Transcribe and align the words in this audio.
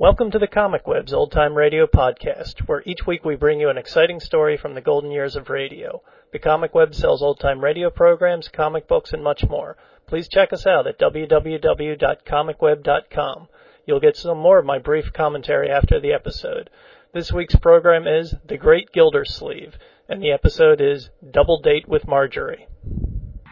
Welcome 0.00 0.30
to 0.30 0.38
the 0.38 0.46
Comic 0.46 0.86
Web's 0.86 1.12
Old 1.12 1.30
Time 1.30 1.54
Radio 1.54 1.86
podcast, 1.86 2.60
where 2.60 2.82
each 2.86 3.06
week 3.06 3.22
we 3.22 3.36
bring 3.36 3.60
you 3.60 3.68
an 3.68 3.76
exciting 3.76 4.18
story 4.18 4.56
from 4.56 4.72
the 4.72 4.80
golden 4.80 5.10
years 5.10 5.36
of 5.36 5.50
radio. 5.50 6.00
The 6.32 6.38
Comic 6.38 6.74
Web 6.74 6.94
sells 6.94 7.22
old 7.22 7.38
time 7.38 7.62
radio 7.62 7.90
programs, 7.90 8.48
comic 8.48 8.88
books, 8.88 9.12
and 9.12 9.22
much 9.22 9.46
more. 9.46 9.76
Please 10.06 10.26
check 10.26 10.54
us 10.54 10.66
out 10.66 10.86
at 10.86 10.98
www.comicweb.com. 10.98 13.48
You'll 13.84 14.00
get 14.00 14.16
some 14.16 14.38
more 14.38 14.58
of 14.58 14.64
my 14.64 14.78
brief 14.78 15.12
commentary 15.12 15.68
after 15.68 16.00
the 16.00 16.14
episode. 16.14 16.70
This 17.12 17.30
week's 17.30 17.56
program 17.56 18.06
is 18.06 18.34
The 18.46 18.56
Great 18.56 18.92
Gildersleeve, 18.92 19.76
and 20.08 20.22
the 20.22 20.32
episode 20.32 20.80
is 20.80 21.10
Double 21.30 21.60
Date 21.60 21.86
with 21.86 22.08
Marjorie. 22.08 22.68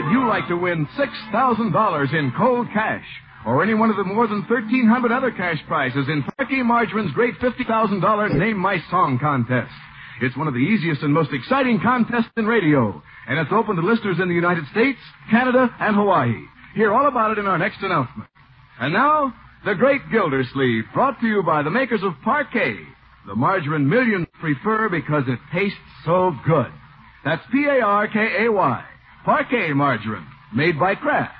Would 0.00 0.12
you 0.12 0.26
like 0.28 0.48
to 0.48 0.56
win 0.56 0.88
$6,000 0.98 2.14
in 2.14 2.32
cold 2.38 2.66
cash? 2.72 3.04
Or 3.44 3.62
any 3.62 3.74
one 3.74 3.90
of 3.90 3.96
the 3.96 4.04
more 4.04 4.26
than 4.26 4.46
1,300 4.48 5.12
other 5.12 5.30
cash 5.30 5.58
prizes 5.68 6.08
in 6.08 6.22
Parkay 6.22 6.64
Margarine's 6.64 7.12
great 7.12 7.34
$50,000 7.38 8.34
Name 8.38 8.56
My 8.56 8.78
Song 8.90 9.18
contest. 9.20 9.70
It's 10.22 10.34
one 10.38 10.48
of 10.48 10.54
the 10.54 10.60
easiest 10.60 11.02
and 11.02 11.12
most 11.12 11.34
exciting 11.34 11.80
contests 11.82 12.32
in 12.38 12.46
radio, 12.46 13.02
and 13.28 13.38
it's 13.38 13.52
open 13.52 13.76
to 13.76 13.82
listeners 13.82 14.16
in 14.22 14.28
the 14.28 14.34
United 14.34 14.64
States, 14.72 14.98
Canada, 15.30 15.68
and 15.78 15.94
Hawaii. 15.94 16.44
Hear 16.74 16.94
all 16.94 17.06
about 17.06 17.32
it 17.32 17.38
in 17.38 17.46
our 17.46 17.58
next 17.58 17.82
announcement. 17.82 18.30
And 18.80 18.94
now, 18.94 19.34
the 19.66 19.74
Great 19.74 20.00
Gildersleeve, 20.10 20.84
brought 20.94 21.20
to 21.20 21.26
you 21.26 21.42
by 21.42 21.62
the 21.62 21.70
makers 21.70 22.02
of 22.02 22.14
Parkay, 22.24 22.74
the 23.26 23.34
margarine 23.34 23.86
millions 23.86 24.28
prefer 24.40 24.88
because 24.88 25.24
it 25.26 25.38
tastes 25.52 25.76
so 26.06 26.32
good. 26.46 26.72
That's 27.22 27.42
P-A-R-K-A-Y. 27.52 28.84
Parkay 29.24 29.74
margarine, 29.74 30.26
made 30.54 30.78
by 30.78 30.94
Kraft. 30.94 31.34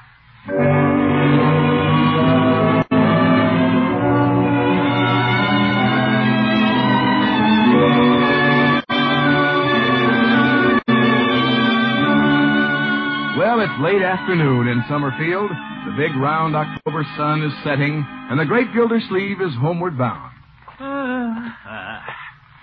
Well, 13.39 13.61
it's 13.61 13.73
late 13.81 14.03
afternoon 14.03 14.69
in 14.69 14.85
Summerfield. 14.89 15.51
The 15.87 15.95
big 15.97 16.15
round 16.17 16.55
October 16.55 17.05
sun 17.17 17.43
is 17.43 17.53
setting, 17.65 18.05
and 18.31 18.39
the 18.39 18.45
great 18.45 18.73
Gildersleeve 18.75 19.41
is 19.41 19.55
homeward 19.59 19.97
bound. 19.97 20.33
Ah, 20.79 22.05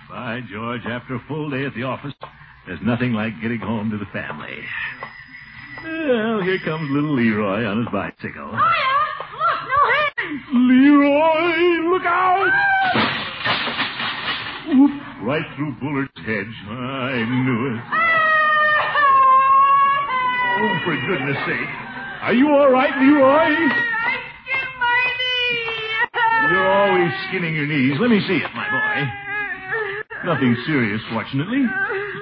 by 0.08 0.40
George, 0.50 0.82
after 0.86 1.16
a 1.16 1.20
full 1.26 1.50
day 1.50 1.64
at 1.64 1.74
the 1.74 1.82
office, 1.82 2.14
there's 2.68 2.82
nothing 2.82 3.14
like 3.14 3.32
getting 3.40 3.60
home 3.60 3.90
to 3.90 3.96
the 3.96 4.04
family. 4.12 4.60
Well, 5.82 6.42
here 6.42 6.58
comes 6.64 6.90
little 6.90 7.14
Leroy 7.14 7.64
on 7.64 7.78
his 7.78 7.88
bicycle. 7.90 8.50
Oh, 8.52 8.60
yeah? 8.60 9.08
Look, 9.32 9.60
no 9.64 9.78
hands. 9.96 10.44
Leroy, 10.52 11.88
look 11.88 12.04
out! 12.04 12.52
Right 15.24 15.46
through 15.56 15.72
Bullard's 15.80 16.12
hedge. 16.26 16.54
I 16.68 17.24
knew 17.24 17.72
it. 17.72 17.80
Oh, 20.60 20.78
for 20.84 20.94
goodness 21.08 21.40
sake. 21.46 21.72
Are 22.20 22.34
you 22.34 22.50
all 22.50 22.70
right, 22.70 22.92
Leroy? 23.00 23.48
I 23.48 24.20
skinned 24.44 24.76
my 24.78 25.00
knee. 25.16 26.52
You're 26.52 26.68
always 26.68 27.12
skinning 27.28 27.54
your 27.54 27.66
knees. 27.66 27.98
Let 27.98 28.10
me 28.10 28.20
see 28.28 28.36
it, 28.44 28.50
my 28.54 28.68
boy. 28.68 29.08
Nothing 30.26 30.56
serious, 30.66 31.00
fortunately. 31.10 31.64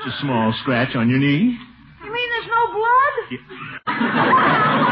A 0.06 0.10
small 0.20 0.54
scratch 0.62 0.94
on 0.94 1.08
your 1.10 1.18
knee. 1.18 1.58
You 2.04 2.12
mean 2.12 2.30
there's 2.30 2.48
no 2.48 2.72
blood? 2.72 3.14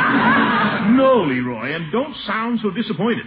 No, 0.95 1.23
Leroy, 1.27 1.75
and 1.75 1.91
don't 1.91 2.15
sound 2.27 2.61
so 2.63 2.71
disappointed. 2.71 3.27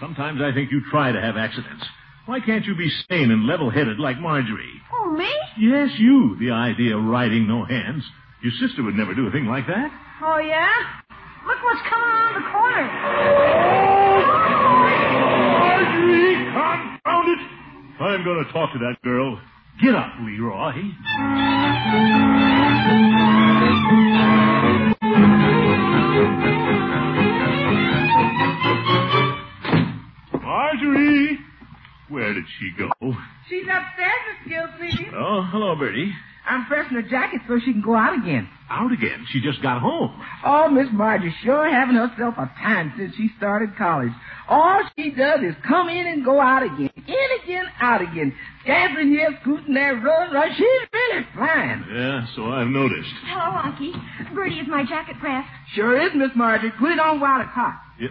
Sometimes 0.00 0.40
I 0.40 0.52
think 0.54 0.70
you 0.70 0.80
try 0.90 1.10
to 1.12 1.20
have 1.20 1.36
accidents. 1.36 1.84
Why 2.26 2.38
can't 2.40 2.64
you 2.64 2.76
be 2.76 2.88
sane 3.08 3.30
and 3.32 3.46
level-headed 3.46 3.98
like 3.98 4.18
Marjorie? 4.20 4.80
Oh, 4.92 5.10
me? 5.10 5.28
Yes, 5.58 5.90
you. 5.98 6.36
The 6.38 6.50
idea 6.52 6.96
of 6.96 7.02
riding 7.04 7.48
no 7.48 7.64
hands. 7.64 8.04
Your 8.42 8.52
sister 8.60 8.82
would 8.84 8.94
never 8.94 9.14
do 9.14 9.26
a 9.26 9.30
thing 9.32 9.46
like 9.46 9.66
that. 9.66 9.90
Oh, 10.22 10.38
yeah? 10.38 10.68
Look 11.46 11.62
what's 11.64 11.82
coming 11.88 12.08
around 12.08 12.34
the 12.34 12.46
corner. 12.52 12.86
Oh, 13.90 14.20
Marjorie, 15.58 16.34
confound 16.52 17.28
it! 17.28 17.40
I'm 18.02 18.24
going 18.24 18.44
to 18.44 18.52
talk 18.52 18.72
to 18.74 18.78
that 18.80 18.96
girl. 19.02 19.40
Get 19.82 19.94
up, 19.94 20.12
Leroy. 20.20 20.72
Marjorie! 30.32 31.38
Where 32.08 32.34
did 32.34 32.44
she 32.58 32.70
go? 32.76 32.90
She's 33.48 33.62
upstairs, 33.62 34.20
Miss 34.44 34.52
Gilsleeve. 34.52 35.12
Oh, 35.14 35.46
hello, 35.50 35.76
Birdie. 35.76 36.12
I'm 36.48 36.64
pressing 36.66 36.94
her 36.96 37.02
jacket 37.02 37.42
so 37.46 37.58
she 37.64 37.72
can 37.72 37.82
go 37.82 37.94
out 37.94 38.16
again. 38.18 38.48
Out 38.68 38.90
again. 38.92 39.26
She 39.30 39.40
just 39.40 39.62
got 39.62 39.80
home. 39.80 40.10
Oh, 40.44 40.68
Miss 40.68 40.88
Marjorie, 40.92 41.34
sure 41.44 41.68
having 41.70 41.94
herself 41.94 42.34
a 42.38 42.50
time 42.60 42.92
since 42.96 43.14
she 43.16 43.28
started 43.36 43.76
college. 43.76 44.12
All 44.48 44.82
she 44.96 45.10
does 45.10 45.40
is 45.40 45.54
come 45.66 45.88
in 45.88 46.06
and 46.06 46.24
go 46.24 46.40
out 46.40 46.62
again. 46.64 46.89
In 47.10 47.42
again, 47.42 47.64
out 47.80 48.02
again. 48.02 48.32
Scampering 48.62 49.08
here, 49.08 49.36
scooting 49.42 49.74
there, 49.74 49.96
run, 49.96 50.32
run. 50.32 50.48
She's 50.56 50.80
really 50.92 51.26
flying. 51.34 51.84
Yeah, 51.92 52.24
so 52.36 52.44
I've 52.46 52.68
noticed. 52.68 53.10
Hello, 53.26 53.58
Unky. 53.62 53.90
Birdie, 54.34 54.60
is 54.60 54.68
my 54.68 54.84
jacket 54.84 55.16
pressed? 55.18 55.48
Sure 55.74 56.00
is, 56.00 56.10
Miss 56.14 56.30
Margie. 56.36 56.70
Put 56.78 56.92
it 56.92 57.00
on 57.00 57.18
while 57.18 57.40
it's 57.40 57.50
hot. 57.50 57.80
Yep. 57.98 58.10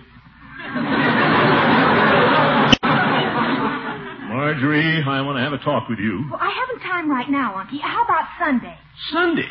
Marjorie, 4.27 5.03
I 5.07 5.21
want 5.21 5.37
to 5.37 5.43
have 5.43 5.53
a 5.53 5.63
talk 5.63 5.87
with 5.89 5.99
you. 5.99 6.25
Well, 6.29 6.39
I 6.41 6.49
haven't 6.51 6.81
time 6.83 7.09
right 7.09 7.29
now, 7.29 7.53
Unky. 7.55 7.79
How 7.79 8.03
about 8.03 8.25
Sunday? 8.37 8.77
Sunday? 9.11 9.49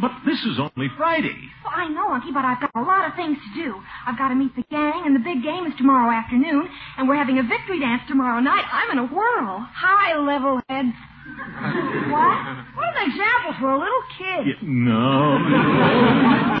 But 0.00 0.10
this 0.26 0.38
is 0.44 0.58
only 0.58 0.88
Friday. 0.96 1.36
Well, 1.64 1.72
I 1.74 1.88
know, 1.88 2.08
Unky, 2.10 2.34
but 2.34 2.44
I've 2.44 2.60
got 2.60 2.70
a 2.74 2.82
lot 2.82 3.08
of 3.08 3.14
things 3.14 3.38
to 3.38 3.62
do. 3.64 3.74
I've 4.06 4.18
got 4.18 4.28
to 4.28 4.34
meet 4.34 4.54
the 4.56 4.64
gang, 4.70 5.04
and 5.06 5.14
the 5.14 5.20
big 5.20 5.42
game 5.42 5.64
is 5.66 5.72
tomorrow 5.78 6.10
afternoon, 6.10 6.68
and 6.98 7.08
we're 7.08 7.16
having 7.16 7.38
a 7.38 7.42
victory 7.42 7.78
dance 7.80 8.02
tomorrow 8.08 8.40
night. 8.40 8.64
I'm 8.72 8.90
in 8.90 8.98
a 8.98 9.06
whirl. 9.06 9.66
Hi, 9.72 10.18
level 10.18 10.60
heads. 10.68 10.88
what? 12.10 12.36
What 12.76 12.96
an 12.96 13.10
example 13.10 13.54
for 13.60 13.70
a 13.70 13.78
little 13.78 14.02
kid. 14.18 14.46
Y- 14.46 14.62
No. 14.62 15.38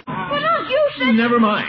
Well, 0.26 0.40
no, 0.40 0.68
you 0.68 0.90
said... 0.98 1.12
Never 1.14 1.38
mind. 1.38 1.68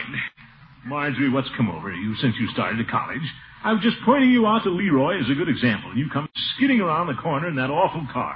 Marjorie, 0.87 1.29
what's 1.29 1.49
come 1.57 1.69
over 1.69 1.91
you 1.93 2.15
since 2.15 2.35
you 2.39 2.47
started 2.49 2.77
to 2.77 2.85
college? 2.85 3.21
I 3.63 3.73
was 3.73 3.81
just 3.83 3.97
pointing 4.05 4.31
you 4.31 4.47
out 4.47 4.63
to 4.63 4.69
Leroy 4.71 5.19
as 5.21 5.29
a 5.29 5.35
good 5.35 5.47
example, 5.49 5.91
and 5.91 5.99
you 5.99 6.09
come 6.11 6.27
skidding 6.55 6.79
around 6.81 7.07
the 7.07 7.13
corner 7.21 7.47
in 7.47 7.55
that 7.57 7.69
awful 7.69 8.07
car. 8.11 8.35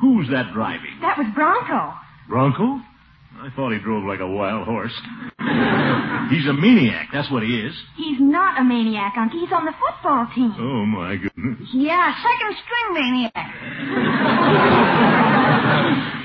Who's 0.00 0.28
that 0.30 0.52
driving? 0.52 0.90
That 1.00 1.16
was 1.16 1.26
Bronco. 1.34 1.94
Bronco? 2.34 2.64
I 3.38 3.48
thought 3.54 3.70
he 3.70 3.78
drove 3.78 4.02
like 4.02 4.18
a 4.18 4.26
wild 4.26 4.66
horse. 4.66 4.90
He's 6.34 6.48
a 6.48 6.52
maniac, 6.52 7.10
that's 7.12 7.30
what 7.30 7.44
he 7.44 7.60
is. 7.60 7.72
He's 7.94 8.18
not 8.18 8.58
a 8.60 8.64
maniac, 8.64 9.14
Unky. 9.14 9.38
He's 9.38 9.52
on 9.52 9.64
the 9.64 9.70
football 9.78 10.26
team. 10.34 10.52
Oh, 10.58 10.84
my 10.84 11.14
goodness. 11.14 11.68
Yeah, 11.72 12.12
second 12.12 12.56
string 12.58 12.94
maniac. 12.94 13.54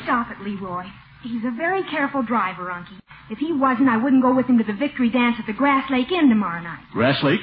Stop 0.06 0.31
it, 0.31 0.42
Leroy. 0.42 0.86
He's 1.22 1.45
a 1.45 1.51
very 1.56 1.84
careful 1.84 2.24
driver, 2.24 2.74
Unky. 2.74 2.98
If 3.30 3.38
he 3.38 3.54
wasn't, 3.54 3.88
I 3.89 3.98
wouldn't 3.98 4.24
go 4.24 4.34
with 4.34 4.48
him 4.48 4.57
to 4.57 4.63
the 4.63 4.74
victory 4.74 5.12
dance 5.12 5.36
at 5.38 5.45
the 5.45 5.54
Grass 5.54 5.92
Lake 5.92 6.12
Inn 6.12 6.28
tomorrow 6.28 6.63
night. 6.63 6.86
Grass 6.92 7.22
Lake? 7.22 7.42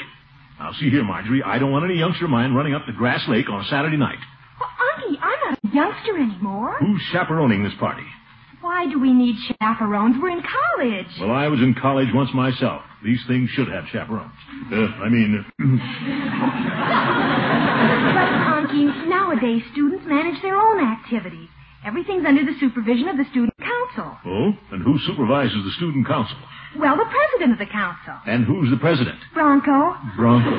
Now, 0.58 0.73
see 0.73 0.91
here, 0.91 1.05
Marjorie, 1.05 1.44
I 1.44 1.61
don't 1.61 1.70
want 1.70 1.85
any 1.85 2.00
youngster 2.00 2.25
of 2.25 2.32
mine 2.32 2.52
running 2.52 2.75
up 2.75 2.82
the 2.85 2.93
Grass 2.99 3.23
Lake 3.29 3.49
on 3.49 3.61
a 3.61 3.69
Saturday 3.69 3.96
night. 3.96 4.19
Well, 4.58 4.70
Unky, 4.91 5.17
I'm 5.23 5.50
not 5.50 5.58
a 5.62 5.69
youngster 5.73 6.17
anymore. 6.17 6.79
Who's 6.81 7.02
chaperoning 7.12 7.62
this 7.62 7.75
party? 7.79 8.02
Why 8.67 8.91
do 8.91 8.99
we 8.99 9.13
need 9.13 9.37
chaperones? 9.47 10.17
We're 10.21 10.31
in 10.31 10.43
college. 10.43 11.07
Well, 11.21 11.31
I 11.31 11.47
was 11.47 11.61
in 11.61 11.73
college 11.81 12.09
once 12.13 12.31
myself. 12.35 12.83
These 13.05 13.21
things 13.29 13.49
should 13.51 13.69
have 13.69 13.85
chaperones. 13.93 14.33
Uh, 14.73 14.91
I 15.07 15.09
mean, 15.09 15.45
But, 18.17 18.29
Unky, 18.59 19.07
nowadays 19.07 19.63
students 19.71 20.05
manage 20.05 20.43
their 20.43 20.57
own 20.57 20.81
activities. 20.83 21.49
Everything's 21.87 22.27
under 22.27 22.45
the 22.45 22.59
supervision 22.59 23.07
of 23.07 23.17
the 23.17 23.25
student 23.31 23.55
council. 23.63 24.19
oh, 24.27 24.51
and 24.73 24.83
who 24.83 24.99
supervises 25.07 25.63
the 25.63 25.71
student 25.77 26.05
council? 26.05 26.37
Well, 26.77 26.97
the 26.97 27.07
president 27.07 27.53
of 27.53 27.59
the 27.63 27.71
council. 27.73 28.15
And 28.27 28.45
who's 28.45 28.69
the 28.71 28.79
president? 28.79 29.19
Bronco. 29.33 29.95
Bronco. 30.17 30.51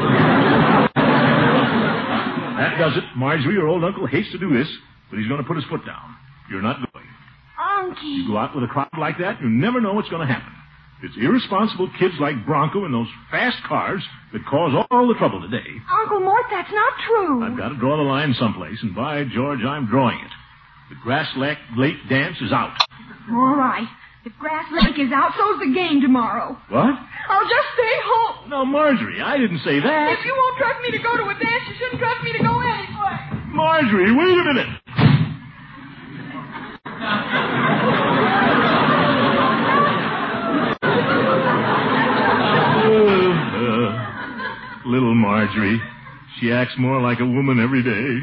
That 2.55 2.77
does 2.79 2.95
it. 2.95 3.03
Marjorie, 3.17 3.53
your 3.55 3.67
old 3.67 3.83
uncle 3.83 4.07
hates 4.07 4.31
to 4.31 4.37
do 4.37 4.57
this, 4.57 4.67
but 5.09 5.19
he's 5.19 5.27
going 5.27 5.41
to 5.41 5.47
put 5.47 5.57
his 5.57 5.65
foot 5.65 5.85
down. 5.85 6.15
You're 6.49 6.61
not 6.61 6.77
going. 6.77 7.06
Unky. 7.77 8.03
You 8.03 8.27
go 8.27 8.37
out 8.37 8.55
with 8.55 8.63
a 8.63 8.67
crowd 8.67 8.89
like 8.97 9.17
that, 9.19 9.41
you 9.41 9.49
never 9.49 9.79
know 9.81 9.93
what's 9.93 10.09
going 10.09 10.25
to 10.27 10.33
happen. 10.33 10.53
It's 11.03 11.13
irresponsible 11.15 11.91
kids 11.99 12.15
like 12.19 12.43
Bronco 12.45 12.85
and 12.85 12.93
those 12.93 13.07
fast 13.29 13.57
cars 13.67 14.01
that 14.33 14.43
cause 14.49 14.73
all 14.89 15.07
the 15.07 15.13
trouble 15.13 15.41
today. 15.41 15.67
Uncle 16.01 16.21
Mort, 16.21 16.45
that's 16.49 16.71
not 16.73 16.93
true. 17.05 17.45
I've 17.45 17.57
got 17.57 17.69
to 17.69 17.77
draw 17.77 17.97
the 17.97 18.03
line 18.03 18.33
someplace, 18.39 18.79
and 18.81 18.95
by 18.95 19.23
George, 19.25 19.59
I'm 19.61 19.85
drawing 19.85 20.17
it. 20.19 20.31
The 20.89 20.95
Grass 21.03 21.27
Lake 21.37 21.59
Lake 21.77 21.97
dance 22.09 22.37
is 22.41 22.51
out. 22.51 22.73
All 23.29 23.55
right. 23.55 23.87
If 24.25 24.33
Grass 24.39 24.65
Lake 24.73 24.97
is 24.97 25.11
out, 25.13 25.31
so's 25.37 25.59
the 25.59 25.71
game 25.73 26.01
tomorrow. 26.01 26.57
What? 26.69 26.91
I'll 27.29 27.47
just 27.47 27.69
stay 27.75 27.95
home. 28.03 28.49
No, 28.49 28.65
Marjorie, 28.65 29.21
I 29.21 29.37
didn't 29.37 29.59
say 29.59 29.79
that. 29.79 30.15
If 30.17 30.25
you 30.25 30.33
won't 30.35 30.57
trust 30.57 30.79
me 30.81 30.97
to 30.97 31.03
go 31.03 31.15
to 31.17 31.23
a 31.29 31.35
dance, 31.35 31.63
you 31.69 31.75
shouldn't 31.77 31.99
trust 31.99 32.23
me 32.23 32.31
to 32.33 32.43
go 32.43 32.59
anywhere. 32.59 33.19
Marjorie, 33.53 34.11
wait 34.15 34.35
a 34.39 34.43
minute. 34.43 34.69
Marjorie. 45.27 45.81
She 46.39 46.53
acts 46.53 46.71
more 46.77 47.01
like 47.01 47.19
a 47.19 47.25
woman 47.25 47.59
every 47.59 47.83
day. 47.83 48.15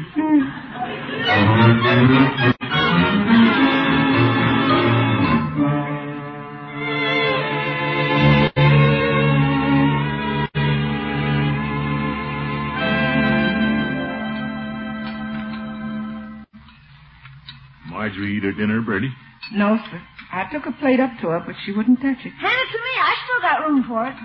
Marjorie 17.87 18.37
eat 18.37 18.43
her 18.43 18.51
dinner, 18.51 18.81
Birdie? 18.81 19.13
No, 19.53 19.77
sir. 19.91 20.01
I 20.31 20.51
took 20.51 20.65
a 20.65 20.71
plate 20.71 20.99
up 20.99 21.11
to 21.21 21.27
her, 21.27 21.43
but 21.45 21.55
she 21.65 21.71
wouldn't 21.71 22.01
touch 22.01 22.17
it. 22.25 22.33
Hand 22.33 22.59
it 22.59 22.71
to 22.71 22.79
me. 22.81 22.93
I 22.99 23.14
still 23.37 23.49
got 23.49 23.67
room 23.67 23.83
for 23.87 24.07
it. 24.07 24.15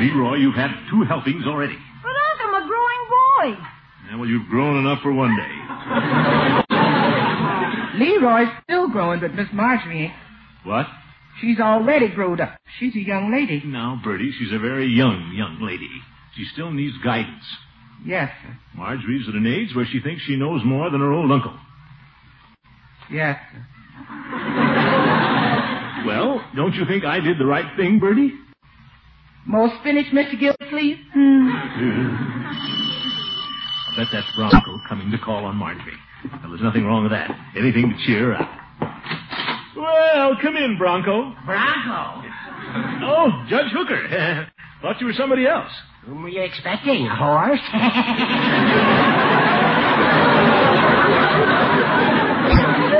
Leroy, 0.00 0.36
you've 0.36 0.54
had 0.54 0.70
two 0.90 1.02
helpings 1.04 1.46
already. 1.46 1.76
But 2.02 2.10
Unc, 2.10 2.40
I'm 2.42 2.54
a 2.54 2.66
growing 2.66 3.04
boy. 3.08 3.60
Yeah, 4.08 4.16
well, 4.16 4.28
you've 4.28 4.48
grown 4.48 4.78
enough 4.78 5.02
for 5.02 5.12
one 5.12 5.34
day. 5.36 5.52
Leroy's 7.98 8.48
still 8.64 8.88
growing, 8.88 9.20
but 9.20 9.34
Miss 9.34 9.48
Marjorie 9.52 10.04
ain't. 10.04 10.12
What? 10.64 10.86
She's 11.40 11.60
already 11.60 12.08
grown 12.08 12.40
up. 12.40 12.58
She's 12.78 12.94
a 12.94 13.00
young 13.00 13.30
lady. 13.32 13.62
Now, 13.64 14.00
Birdie, 14.02 14.32
she's 14.38 14.52
a 14.52 14.58
very 14.58 14.86
young, 14.86 15.32
young 15.34 15.60
lady. 15.60 15.88
She 16.34 16.44
still 16.52 16.70
needs 16.70 16.96
guidance. 17.04 17.44
Yes, 18.04 18.30
sir. 18.42 18.56
Marjorie's 18.74 19.26
at 19.28 19.34
an 19.34 19.46
age 19.46 19.74
where 19.74 19.86
she 19.90 20.00
thinks 20.00 20.22
she 20.22 20.36
knows 20.36 20.62
more 20.64 20.90
than 20.90 21.00
her 21.00 21.12
old 21.12 21.30
uncle. 21.32 21.58
Yes, 23.10 23.38
sir. 23.52 23.66
Well, 26.06 26.40
don't 26.54 26.74
you 26.74 26.84
think 26.86 27.04
I 27.04 27.18
did 27.20 27.38
the 27.38 27.46
right 27.46 27.66
thing, 27.76 27.98
Birdie? 27.98 28.32
More 29.46 29.68
spinach, 29.80 30.06
Mr. 30.12 30.38
Gildersleeve? 30.38 30.98
I 33.88 33.94
bet 33.96 34.06
that's 34.12 34.26
Bronco 34.36 34.78
coming 34.88 35.10
to 35.10 35.18
call 35.18 35.44
on 35.44 35.56
Marjorie. 35.56 35.92
Well, 36.30 36.50
there's 36.50 36.62
nothing 36.62 36.84
wrong 36.84 37.02
with 37.02 37.12
that. 37.12 37.30
Anything 37.56 37.90
to 37.90 37.96
cheer 38.06 38.34
her 38.34 38.42
up. 38.42 38.50
Well, 39.76 40.36
come 40.40 40.56
in, 40.56 40.76
Bronco. 40.78 41.34
Bronco. 41.44 42.22
Oh, 43.02 43.44
Judge 43.48 43.70
Hooker. 43.72 44.46
Thought 44.82 45.00
you 45.00 45.06
were 45.06 45.12
somebody 45.12 45.46
else. 45.46 45.70
Whom 46.04 46.22
were 46.22 46.28
you 46.28 46.42
expecting? 46.42 47.06
A 47.06 47.16
horse? 47.16 47.60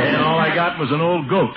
And 0.02 0.16
all 0.24 0.38
I 0.38 0.52
got 0.54 0.78
was 0.78 0.90
an 0.90 1.00
old 1.00 1.28
goat. 1.28 1.54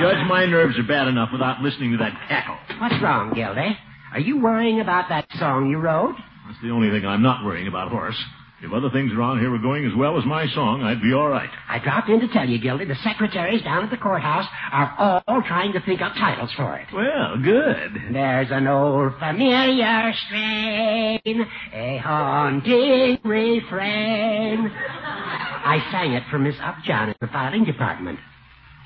Judge, 0.00 0.26
my 0.28 0.46
nerves 0.46 0.78
are 0.78 0.84
bad 0.86 1.08
enough 1.08 1.30
without 1.32 1.60
listening 1.60 1.92
to 1.92 1.98
that 1.98 2.12
cackle. 2.28 2.56
What's 2.80 3.02
wrong, 3.02 3.32
Gildy? 3.34 3.76
Are 4.12 4.20
you 4.20 4.40
worrying 4.40 4.80
about 4.80 5.08
that 5.08 5.26
song 5.38 5.68
you 5.70 5.78
wrote? 5.78 6.14
That's 6.46 6.60
the 6.62 6.70
only 6.70 6.90
thing 6.90 7.04
I'm 7.06 7.22
not 7.22 7.44
worrying 7.44 7.66
about, 7.68 7.90
Horace. 7.90 8.16
If 8.60 8.72
other 8.72 8.90
things 8.90 9.12
around 9.12 9.38
here 9.38 9.50
were 9.50 9.58
going 9.58 9.84
as 9.86 9.92
well 9.96 10.18
as 10.18 10.24
my 10.24 10.48
song, 10.48 10.82
I'd 10.82 11.00
be 11.00 11.12
all 11.12 11.28
right. 11.28 11.48
I 11.68 11.78
dropped 11.78 12.08
in 12.08 12.18
to 12.20 12.28
tell 12.28 12.48
you, 12.48 12.58
Gildy, 12.58 12.86
the 12.86 12.96
secretaries 13.04 13.62
down 13.62 13.84
at 13.84 13.90
the 13.90 13.96
courthouse 13.96 14.46
are 14.72 15.22
all 15.28 15.42
trying 15.42 15.72
to 15.74 15.80
think 15.80 16.00
up 16.00 16.14
titles 16.14 16.50
for 16.56 16.76
it. 16.76 16.88
Well, 16.92 17.38
good. 17.42 18.12
There's 18.12 18.48
an 18.50 18.66
old 18.66 19.12
familiar 19.20 20.12
strain, 20.26 21.46
a 21.72 21.98
haunting 21.98 23.18
refrain. 23.22 24.72
I 24.72 25.86
sang 25.92 26.12
it 26.14 26.24
for 26.30 26.38
Miss 26.40 26.56
Upjohn 26.60 27.10
in 27.10 27.14
the 27.20 27.28
filing 27.28 27.64
department. 27.64 28.18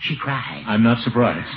She 0.02 0.16
cried. 0.16 0.64
I'm 0.66 0.82
not 0.82 1.02
surprised. 1.04 1.46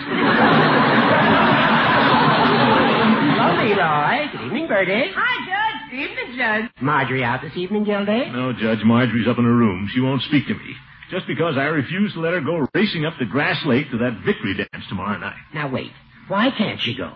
Lovely, 3.37 3.75
Leroy. 3.75 4.27
Good 4.31 4.41
evening, 4.45 4.67
Birdie. 4.67 5.11
Hi, 5.15 5.45
Judge. 5.45 5.93
Evening, 5.93 6.37
Judge. 6.37 6.71
Marjorie 6.81 7.23
out 7.23 7.41
this 7.41 7.55
evening, 7.55 7.83
Gildy? 7.85 8.29
No, 8.31 8.51
Judge, 8.53 8.83
Marjorie's 8.83 9.27
up 9.27 9.37
in 9.37 9.45
her 9.45 9.55
room. 9.55 9.89
She 9.93 10.01
won't 10.01 10.21
speak 10.23 10.47
to 10.47 10.53
me. 10.53 10.75
Just 11.09 11.27
because 11.27 11.55
I 11.57 11.65
refuse 11.65 12.13
to 12.13 12.19
let 12.19 12.33
her 12.33 12.41
go 12.41 12.65
racing 12.73 13.05
up 13.05 13.13
the 13.19 13.25
Grass 13.25 13.63
Lake 13.65 13.89
to 13.91 13.97
that 13.99 14.21
victory 14.25 14.55
dance 14.55 14.85
tomorrow 14.89 15.17
night. 15.19 15.35
Now 15.53 15.69
wait. 15.71 15.91
Why 16.27 16.49
can't 16.57 16.81
she 16.81 16.95
go? 16.95 17.11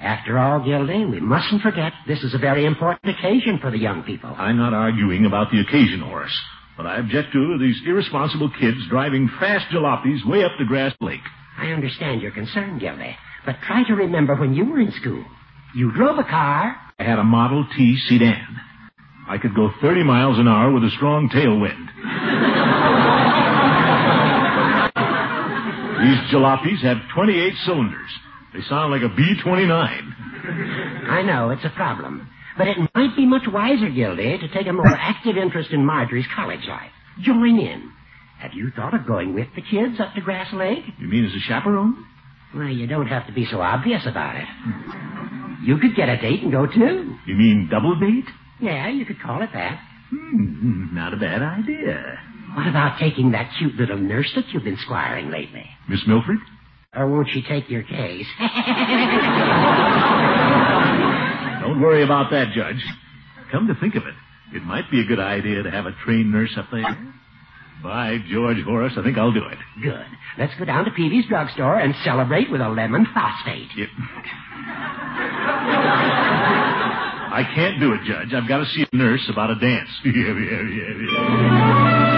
After 0.00 0.38
all, 0.38 0.60
Gildy, 0.60 1.04
we 1.10 1.20
mustn't 1.20 1.62
forget 1.62 1.92
this 2.06 2.22
is 2.22 2.34
a 2.34 2.38
very 2.38 2.64
important 2.64 3.16
occasion 3.16 3.58
for 3.60 3.70
the 3.70 3.78
young 3.78 4.02
people. 4.04 4.32
I'm 4.36 4.56
not 4.56 4.74
arguing 4.74 5.24
about 5.26 5.50
the 5.50 5.60
occasion, 5.60 6.00
Horace. 6.00 6.38
What 6.78 6.86
I 6.86 6.98
object 6.98 7.32
to 7.32 7.58
these 7.58 7.74
irresponsible 7.84 8.52
kids 8.60 8.78
driving 8.88 9.28
fast 9.40 9.66
jalopies 9.72 10.24
way 10.24 10.44
up 10.44 10.52
to 10.60 10.64
Grass 10.64 10.94
Lake. 11.00 11.18
I 11.58 11.72
understand 11.72 12.22
your 12.22 12.30
concern, 12.30 12.78
Gildy, 12.78 13.16
but 13.44 13.56
try 13.66 13.82
to 13.88 13.94
remember 13.94 14.36
when 14.36 14.54
you 14.54 14.64
were 14.64 14.78
in 14.78 14.92
school. 14.92 15.24
You 15.74 15.90
drove 15.90 16.20
a 16.20 16.22
car. 16.22 16.76
I 17.00 17.02
had 17.02 17.18
a 17.18 17.24
Model 17.24 17.66
T 17.76 17.98
sedan. 18.08 18.60
I 19.28 19.38
could 19.38 19.56
go 19.56 19.72
30 19.82 20.04
miles 20.04 20.38
an 20.38 20.46
hour 20.46 20.70
with 20.72 20.84
a 20.84 20.90
strong 20.90 21.28
tailwind. 21.30 21.86
These 25.98 26.30
jalopies 26.32 26.78
have 26.82 26.98
28 27.12 27.54
cylinders. 27.66 28.10
They 28.54 28.60
sound 28.68 28.92
like 28.92 29.02
a 29.02 29.08
B-29. 29.08 30.12
I 31.10 31.22
know 31.22 31.50
it's 31.50 31.64
a 31.64 31.70
problem, 31.70 32.28
but 32.58 32.68
it 32.68 32.76
might 32.94 33.16
be 33.16 33.24
much 33.26 33.42
wiser, 33.50 33.88
Gildy, 33.88 34.38
to 34.40 34.48
take 34.48 34.66
a 34.66 34.72
more 34.72 34.86
active 34.88 35.36
interest 35.36 35.70
in 35.70 35.84
Marjorie's 35.86 36.26
college 36.34 36.64
life. 36.68 36.90
Join 37.22 37.58
in. 37.58 37.90
Have 38.40 38.52
you 38.54 38.70
thought 38.76 38.94
of 38.94 39.06
going 39.06 39.34
with 39.34 39.48
the 39.56 39.62
kids 39.62 39.98
up 40.00 40.14
to 40.14 40.20
Grass 40.20 40.52
Lake? 40.52 40.84
You 40.98 41.08
mean 41.08 41.24
as 41.24 41.34
a 41.34 41.40
chaperone? 41.40 42.04
Well, 42.54 42.68
you 42.68 42.86
don't 42.86 43.08
have 43.08 43.26
to 43.26 43.32
be 43.32 43.44
so 43.46 43.60
obvious 43.60 44.02
about 44.06 44.36
it. 44.36 44.46
You 45.64 45.78
could 45.78 45.96
get 45.96 46.08
a 46.08 46.16
date 46.16 46.42
and 46.42 46.52
go 46.52 46.66
too. 46.66 47.16
You 47.26 47.34
mean 47.34 47.68
double 47.70 47.98
date? 47.98 48.24
Yeah, 48.60 48.88
you 48.88 49.04
could 49.04 49.20
call 49.20 49.42
it 49.42 49.50
that. 49.52 49.80
Hmm, 50.10 50.94
not 50.94 51.12
a 51.12 51.16
bad 51.16 51.42
idea. 51.42 52.18
What 52.54 52.66
about 52.66 52.98
taking 52.98 53.32
that 53.32 53.50
cute 53.58 53.74
little 53.74 53.98
nurse 53.98 54.30
that 54.34 54.44
you've 54.52 54.64
been 54.64 54.78
squiring 54.84 55.30
lately? 55.30 55.66
Miss 55.88 56.00
Milford? 56.06 56.38
Or 56.96 57.10
won't 57.10 57.28
she 57.32 57.42
take 57.42 57.68
your 57.68 57.82
case? 57.82 58.26
Don't 61.68 61.80
worry 61.82 62.02
about 62.02 62.30
that, 62.30 62.52
Judge. 62.54 62.82
Come 63.52 63.66
to 63.68 63.74
think 63.80 63.94
of 63.94 64.04
it, 64.06 64.14
it 64.54 64.62
might 64.62 64.90
be 64.90 65.00
a 65.00 65.04
good 65.04 65.20
idea 65.20 65.62
to 65.62 65.70
have 65.70 65.86
a 65.86 65.92
trained 66.04 66.32
nurse 66.32 66.54
up 66.56 66.66
there. 66.72 66.96
By 67.82 68.18
George 68.30 68.62
Horace, 68.64 68.94
I 68.98 69.02
think 69.04 69.16
I'll 69.18 69.32
do 69.32 69.44
it. 69.46 69.58
Good. 69.82 70.04
Let's 70.36 70.52
go 70.58 70.64
down 70.64 70.84
to 70.86 70.90
Peavey's 70.90 71.26
drugstore 71.28 71.76
and 71.78 71.94
celebrate 72.04 72.50
with 72.50 72.60
a 72.60 72.68
lemon 72.68 73.06
phosphate. 73.14 73.68
Yep. 73.76 73.88
I 77.30 77.44
can't 77.54 77.78
do 77.78 77.92
it, 77.92 78.00
Judge. 78.04 78.34
I've 78.34 78.48
got 78.48 78.58
to 78.58 78.66
see 78.66 78.84
a 78.90 78.96
nurse 78.96 79.28
about 79.30 79.50
a 79.50 79.54
dance. 79.60 79.88
Yeah, 80.04 80.12
yeah, 80.12 80.62
yeah, 80.62 80.94
yeah. 81.12 82.17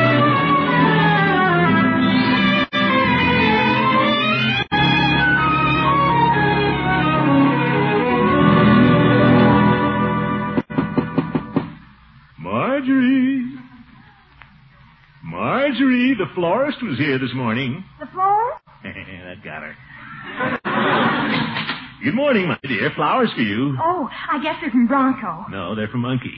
The 16.20 16.26
florist 16.34 16.82
was 16.82 16.98
here 16.98 17.18
this 17.18 17.32
morning. 17.32 17.82
The 17.98 18.04
floor? 18.12 18.60
that 18.84 19.42
got 19.42 19.62
her. 19.62 19.74
Good 22.04 22.14
morning, 22.14 22.46
my 22.46 22.58
dear. 22.62 22.90
Flowers 22.94 23.30
for 23.34 23.40
you. 23.40 23.74
Oh, 23.82 24.06
I 24.30 24.38
guess 24.42 24.56
they're 24.60 24.70
from 24.70 24.86
Bronco. 24.86 25.46
No, 25.50 25.74
they're 25.74 25.88
from 25.88 26.02
Monkey. 26.02 26.34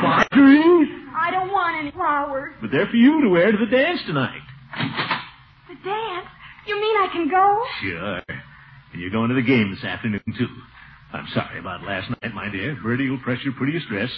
Marjorie? 0.00 0.86
I 1.18 1.32
don't 1.32 1.50
want 1.50 1.80
any 1.80 1.90
flowers. 1.90 2.54
But 2.60 2.70
they're 2.70 2.86
for 2.86 2.94
you 2.94 3.22
to 3.22 3.28
wear 3.28 3.50
to 3.50 3.58
the 3.58 3.66
dance 3.66 3.98
tonight. 4.06 4.40
The 5.68 5.74
dance? 5.84 6.28
You 6.68 6.80
mean 6.80 6.96
I 6.96 7.08
can 7.12 7.28
go? 7.28 7.64
Sure. 7.82 8.22
And 8.92 9.02
you're 9.02 9.10
going 9.10 9.30
to 9.30 9.34
the 9.34 9.42
game 9.42 9.74
this 9.74 9.82
afternoon, 9.82 10.22
too. 10.38 10.46
I'm 11.12 11.26
sorry 11.34 11.58
about 11.58 11.82
last 11.82 12.08
night, 12.22 12.32
my 12.34 12.50
dear. 12.50 12.78
Birdie 12.80 13.10
will 13.10 13.18
press 13.18 13.42
your 13.42 13.54
prettiest 13.54 13.88
dress. 13.88 14.10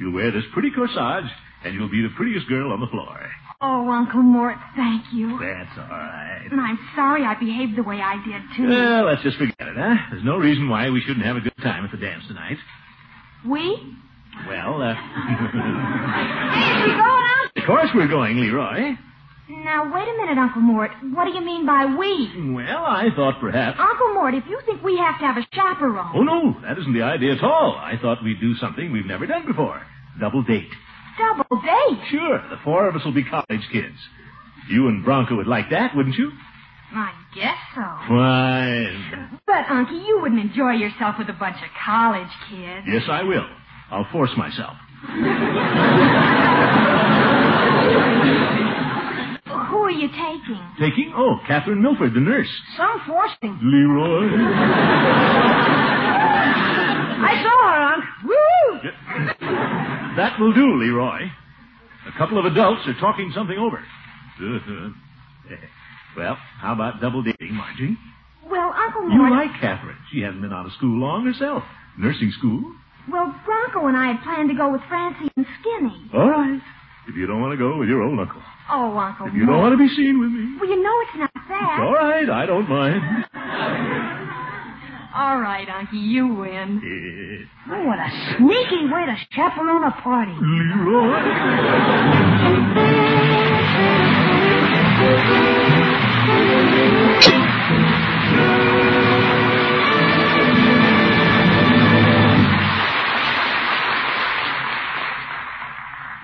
You'll 0.00 0.14
wear 0.14 0.32
this 0.32 0.42
pretty 0.52 0.72
corsage, 0.72 1.30
and 1.64 1.74
you'll 1.74 1.90
be 1.90 2.02
the 2.02 2.10
prettiest 2.16 2.48
girl 2.48 2.72
on 2.72 2.80
the 2.80 2.86
floor. 2.88 3.18
Oh, 3.62 3.90
Uncle 3.90 4.22
Mort, 4.22 4.56
thank 4.74 5.04
you. 5.12 5.38
That's 5.38 5.76
all 5.76 5.84
right. 5.88 6.48
And 6.50 6.58
I'm 6.60 6.78
sorry 6.96 7.24
I 7.24 7.34
behaved 7.38 7.76
the 7.76 7.82
way 7.82 8.00
I 8.00 8.16
did, 8.24 8.42
too. 8.56 8.68
Well, 8.68 9.04
let's 9.04 9.22
just 9.22 9.36
forget 9.36 9.54
it, 9.60 9.76
huh? 9.76 9.94
There's 10.10 10.24
no 10.24 10.38
reason 10.38 10.68
why 10.70 10.88
we 10.88 11.00
shouldn't 11.02 11.26
have 11.26 11.36
a 11.36 11.40
good 11.40 11.56
time 11.62 11.84
at 11.84 11.90
the 11.90 11.98
dance 11.98 12.24
tonight. 12.26 12.56
we? 13.46 13.96
Well, 14.48 14.80
uh... 14.80 14.94
Hey, 14.94 16.86
we 16.86 16.92
going 16.92 17.02
out? 17.02 17.50
of 17.56 17.64
course 17.66 17.88
we're 17.94 18.08
going, 18.08 18.38
Leroy. 18.40 18.96
Now, 19.50 19.92
wait 19.92 20.08
a 20.08 20.16
minute, 20.16 20.38
Uncle 20.38 20.62
Mort. 20.62 20.92
What 21.12 21.24
do 21.26 21.32
you 21.32 21.44
mean 21.44 21.66
by 21.66 21.84
we? 21.84 22.54
Well, 22.54 22.84
I 22.86 23.08
thought 23.14 23.40
perhaps... 23.40 23.78
Uncle 23.78 24.14
Mort, 24.14 24.32
if 24.34 24.44
you 24.48 24.60
think 24.64 24.82
we 24.82 24.96
have 24.96 25.18
to 25.18 25.26
have 25.26 25.36
a 25.36 25.46
chaperone. 25.52 26.12
Oh, 26.14 26.22
no, 26.22 26.56
that 26.62 26.78
isn't 26.78 26.94
the 26.94 27.02
idea 27.02 27.32
at 27.34 27.42
all. 27.42 27.74
I 27.76 27.98
thought 28.00 28.22
we'd 28.24 28.40
do 28.40 28.54
something 28.54 28.90
we've 28.92 29.04
never 29.06 29.26
done 29.26 29.44
before. 29.46 29.82
Double 30.20 30.42
date. 30.44 30.70
Double 31.20 31.60
date. 31.62 32.00
Sure, 32.10 32.38
the 32.48 32.56
four 32.64 32.88
of 32.88 32.96
us 32.96 33.04
will 33.04 33.12
be 33.12 33.24
college 33.24 33.68
kids. 33.72 33.96
You 34.70 34.88
and 34.88 35.04
Bronco 35.04 35.36
would 35.36 35.46
like 35.46 35.68
that, 35.70 35.94
wouldn't 35.94 36.16
you? 36.16 36.30
I 36.92 37.12
guess 37.34 37.56
so. 37.74 37.82
Fine. 38.08 39.38
But, 39.46 39.66
Unky, 39.66 40.06
you 40.06 40.18
wouldn't 40.22 40.40
enjoy 40.40 40.72
yourself 40.72 41.16
with 41.18 41.28
a 41.28 41.32
bunch 41.34 41.56
of 41.56 41.68
college 41.84 42.30
kids. 42.48 42.86
Yes, 42.88 43.02
I 43.10 43.22
will. 43.22 43.46
I'll 43.90 44.06
force 44.12 44.30
myself. 44.36 44.74
Who 49.70 49.78
are 49.84 49.90
you 49.90 50.08
taking? 50.08 50.60
Taking? 50.78 51.12
Oh, 51.16 51.38
Catherine 51.46 51.82
Milford, 51.82 52.14
the 52.14 52.20
nurse. 52.20 52.48
Some 52.76 53.00
forcing. 53.06 53.58
Leroy. 53.62 54.28
I 57.22 57.42
saw 57.42 57.56
her, 57.70 57.82
Unc. 57.92 58.04
Woo! 58.24 59.76
That 60.16 60.38
will 60.40 60.52
do, 60.52 60.78
Leroy. 60.78 61.30
A 62.08 62.18
couple 62.18 62.38
of 62.38 62.44
adults 62.46 62.82
are 62.86 62.98
talking 62.98 63.30
something 63.34 63.58
over. 63.58 63.82
well, 66.16 66.36
how 66.60 66.72
about 66.72 67.00
double 67.00 67.22
dating, 67.22 67.54
Margie? 67.54 67.96
Well, 68.48 68.72
Uncle 68.74 69.10
You 69.10 69.30
like 69.30 69.50
Catherine. 69.60 69.96
She 70.12 70.20
hasn't 70.22 70.42
been 70.42 70.52
out 70.52 70.66
of 70.66 70.72
school 70.72 70.98
long 70.98 71.24
herself. 71.26 71.62
Nursing 71.98 72.32
school? 72.38 72.74
Well, 73.10 73.34
Bronco 73.44 73.86
and 73.86 73.96
I 73.96 74.12
had 74.12 74.22
planned 74.22 74.48
to 74.50 74.56
go 74.56 74.72
with 74.72 74.80
Francie 74.88 75.30
and 75.36 75.46
Skinny. 75.60 76.10
All 76.14 76.30
right. 76.30 76.60
If 77.08 77.16
you 77.16 77.26
don't 77.26 77.40
want 77.40 77.52
to 77.52 77.58
go 77.58 77.76
with 77.76 77.88
your 77.88 78.02
old 78.02 78.18
uncle. 78.18 78.42
Oh, 78.70 78.96
Uncle 78.96 79.26
If 79.26 79.34
you 79.34 79.46
don't 79.46 79.58
want 79.58 79.72
to 79.72 79.78
be 79.78 79.88
seen 79.94 80.20
with 80.20 80.30
me. 80.30 80.56
Well, 80.60 80.70
you 80.70 80.82
know 80.82 80.94
it's 81.02 81.18
not 81.18 81.30
that. 81.34 81.78
It's 81.78 81.82
All 81.82 81.94
right, 81.94 82.28
I 82.30 82.46
don't 82.46 82.68
mind. 82.68 83.26
All 85.14 85.40
right, 85.40 85.66
Unky, 85.68 86.00
you 86.00 86.26
win. 86.34 86.80
Eh, 86.82 87.46
Oh, 87.72 87.84
what 87.86 87.98
a 87.98 88.10
sneaky 88.36 88.86
way 88.90 89.06
to 89.06 89.16
chaperone 89.32 89.84
a 89.84 89.90
party. 90.02 90.32
Leroy. 90.40 92.30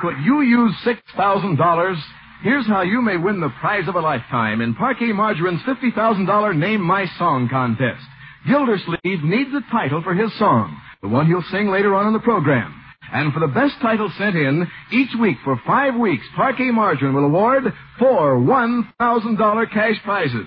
Could 0.01 0.17
you 0.23 0.43
use 0.43 0.75
$6,000? 0.85 1.97
Here's 2.43 2.67
how 2.67 2.83
you 2.83 3.01
may 3.01 3.17
win 3.17 3.41
the 3.41 3.49
prize 3.61 3.89
of 3.89 3.95
a 3.95 4.01
lifetime 4.01 4.61
in 4.61 4.75
Parkay 4.75 5.13
Margarine's 5.15 5.63
$50,000 5.63 6.57
Name 6.59 6.83
My 6.83 7.07
Song 7.19 7.49
contest. 7.49 8.05
Gildersleeve 8.47 9.25
needs 9.25 9.51
a 9.55 9.71
title 9.73 10.03
for 10.03 10.15
his 10.15 10.33
song, 10.39 10.81
the 11.03 11.09
one 11.09 11.27
he'll 11.27 11.43
sing 11.51 11.69
later 11.69 11.95
on 11.95 12.07
in 12.07 12.13
the 12.13 12.21
program. 12.21 12.75
And 13.13 13.33
for 13.33 13.41
the 13.41 13.49
best 13.49 13.75
title 13.83 14.11
sent 14.19 14.37
in, 14.37 14.67
each 14.93 15.11
week 15.21 15.37
for 15.45 15.61
five 15.67 15.95
weeks, 15.95 16.25
Parkay 16.37 16.73
Margarine 16.73 17.15
will 17.15 17.25
award 17.25 17.65
four 17.99 18.37
$1,000 18.37 19.73
cash 19.73 19.97
prizes, 20.05 20.47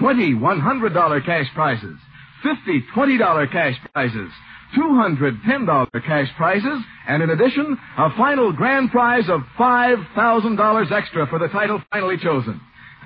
20 0.00 0.34
$100 0.34 1.26
cash 1.26 1.46
prizes, 1.54 1.96
50 2.42 2.84
$20 2.94 3.52
cash 3.52 3.74
prizes, 3.92 4.30
200 4.74 5.42
$10 5.42 6.04
cash 6.04 6.28
prizes, 6.36 6.82
and 7.08 7.22
in 7.22 7.30
addition, 7.30 7.78
a 7.98 8.10
final 8.16 8.52
grand 8.52 8.90
prize 8.90 9.28
of 9.28 9.40
$5,000 9.58 10.92
extra 10.92 11.26
for 11.28 11.38
the 11.38 11.48
title 11.48 11.82
finally 11.92 12.18
chosen. 12.18 12.60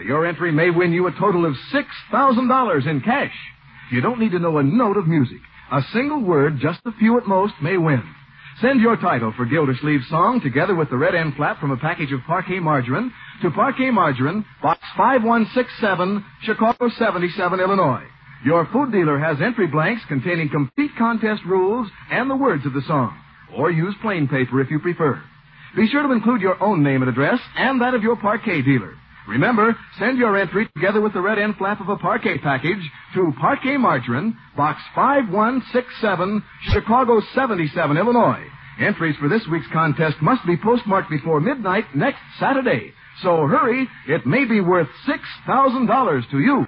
Your 0.05 0.25
entry 0.27 0.51
may 0.51 0.71
win 0.71 0.93
you 0.93 1.07
a 1.07 1.13
total 1.13 1.45
of 1.45 1.55
$6,000 1.75 2.87
in 2.87 3.01
cash. 3.03 3.35
You 3.91 4.01
don't 4.01 4.21
need 4.21 4.33
to 4.33 4.39
know 4.39 4.59
a 4.59 4.63
note 4.63 4.97
of 4.97 5.09
music. 5.09 5.41
A 5.73 5.83
single 5.93 6.23
word, 6.23 6.59
just 6.61 6.81
a 6.85 6.93
few 6.93 7.19
at 7.19 7.27
most, 7.27 7.55
may 7.61 7.77
win. 7.77 8.03
Send 8.61 8.81
your 8.81 8.97
title 8.97 9.33
for 9.37 9.47
Gildersleeve's 9.47 10.09
song 10.09 10.41
together 10.41 10.75
with 10.75 10.91
the 10.91 10.97
red 10.97 11.15
end 11.15 11.35
flap 11.37 11.61
from 11.61 11.71
a 11.71 11.77
package 11.77 12.13
of 12.13 12.21
Parkay 12.21 12.61
Margarine 12.61 13.13
to 13.43 13.51
Parkay 13.51 13.93
Margarine, 13.93 14.45
Box 14.63 14.81
5167, 14.97 16.25
Chicago 16.43 16.89
77, 16.89 17.59
Illinois. 17.59 18.05
Your 18.45 18.69
food 18.73 18.93
dealer 18.93 19.19
has 19.19 19.41
entry 19.41 19.67
blanks 19.67 20.03
containing 20.09 20.51
complete 20.51 20.91
contest 20.97 21.43
rules 21.47 21.89
and 22.11 22.31
the 22.31 22.37
words 22.37 22.67
of 22.67 22.73
the 22.73 22.83
song. 22.87 23.19
Or 23.57 23.71
use 23.71 23.95
plain 24.03 24.29
paper 24.29 24.61
if 24.61 24.71
you 24.71 24.79
prefer. 24.79 25.21
Be 25.75 25.89
sure 25.89 26.03
to 26.03 26.13
include 26.13 26.41
your 26.41 26.63
own 26.63 26.83
name 26.83 27.03
and 27.03 27.11
address 27.11 27.41
and 27.57 27.81
that 27.81 27.95
of 27.95 28.03
your 28.03 28.17
Parkay 28.17 28.65
dealer. 28.65 28.95
Remember, 29.31 29.77
send 30.01 30.19
your 30.19 30.37
entry 30.37 30.69
together 30.75 31.01
with 31.01 31.13
the 31.13 31.21
red 31.21 31.39
end 31.39 31.55
flap 31.57 31.81
of 31.81 31.89
a 31.89 31.97
Parkay 31.97 32.43
package 32.43 32.83
to 33.15 33.33
Parkay 33.41 33.79
Margarine, 33.79 34.37
Box 34.57 34.81
5167, 34.97 36.43
Chicago 36.73 37.21
77, 37.33 37.97
Illinois. 37.97 38.45
Entries 38.81 39.15
for 39.21 39.29
this 39.29 39.47
week's 39.47 39.69
contest 39.73 40.17
must 40.21 40.45
be 40.47 40.57
postmarked 40.57 41.11
before 41.11 41.41
midnight 41.41 41.85
next 41.95 42.19
Saturday. 42.41 42.93
So 43.23 43.47
hurry, 43.47 43.89
it 44.09 44.27
may 44.27 44.47
be 44.47 44.61
worth 44.61 44.89
$6,000 45.07 46.31
to 46.33 46.41
you. 46.41 46.67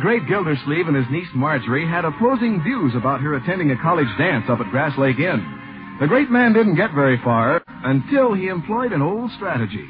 Great 0.00 0.26
Gildersleeve 0.26 0.88
and 0.88 0.96
his 0.96 1.04
niece 1.10 1.28
Marjorie 1.34 1.86
had 1.86 2.06
opposing 2.06 2.62
views 2.62 2.94
about 2.96 3.20
her 3.20 3.34
attending 3.34 3.70
a 3.70 3.76
college 3.82 4.08
dance 4.16 4.46
up 4.48 4.58
at 4.60 4.70
Grass 4.70 4.96
Lake 4.98 5.18
Inn. 5.18 5.98
The 6.00 6.06
great 6.06 6.30
man 6.30 6.54
didn't 6.54 6.76
get 6.76 6.94
very 6.94 7.18
far 7.22 7.62
until 7.68 8.32
he 8.32 8.48
employed 8.48 8.92
an 8.92 9.02
old 9.02 9.30
strategy. 9.32 9.84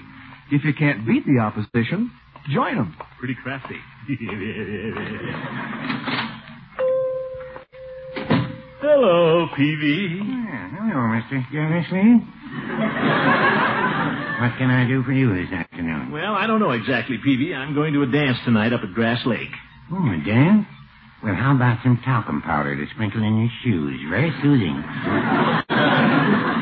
If 0.51 0.65
you 0.65 0.75
can't 0.75 1.07
beat 1.07 1.25
the 1.27 1.39
opposition, 1.39 2.11
join 2.51 2.75
them. 2.75 2.97
Pretty 3.21 3.37
crafty. 3.41 3.77
Hello, 8.83 9.47
Peavey. 9.57 10.19
hello, 10.19 11.01
Mr. 11.15 11.39
Gildersleeve. 11.53 12.21
what 14.41 14.59
can 14.59 14.71
I 14.71 14.85
do 14.89 15.05
for 15.05 15.13
you 15.13 15.33
this 15.35 15.53
afternoon? 15.53 16.11
Well, 16.11 16.35
I 16.35 16.49
don't 16.49 16.59
know 16.59 16.73
exactly, 16.73 17.19
Peavey. 17.25 17.55
I'm 17.55 17.75
going 17.75 17.93
to 17.93 18.03
a 18.03 18.07
dance 18.07 18.39
tonight 18.45 18.73
up 18.73 18.81
at 18.83 18.93
Grass 18.93 19.25
Lake. 19.25 19.51
Oh, 19.93 19.97
a 20.13 20.25
dance? 20.25 20.67
Well, 21.23 21.35
how 21.35 21.55
about 21.55 21.83
some 21.83 22.01
talcum 22.05 22.43
powder 22.43 22.75
to 22.77 22.91
sprinkle 22.95 23.23
in 23.23 23.39
your 23.39 23.51
shoes? 23.63 24.01
Very 24.09 24.33
soothing. 24.43 24.83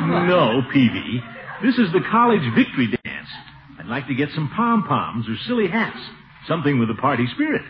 No, 0.08 0.62
Peavey. 0.74 1.20
This 1.62 1.76
is 1.76 1.92
the 1.92 2.00
college 2.10 2.40
victory 2.54 2.86
dance. 3.04 3.28
I'd 3.78 3.86
like 3.86 4.06
to 4.08 4.14
get 4.14 4.30
some 4.34 4.50
pom-poms 4.54 5.28
or 5.28 5.36
silly 5.46 5.68
hats. 5.68 5.98
Something 6.46 6.78
with 6.78 6.88
a 6.90 6.94
party 6.94 7.26
spirit. 7.34 7.62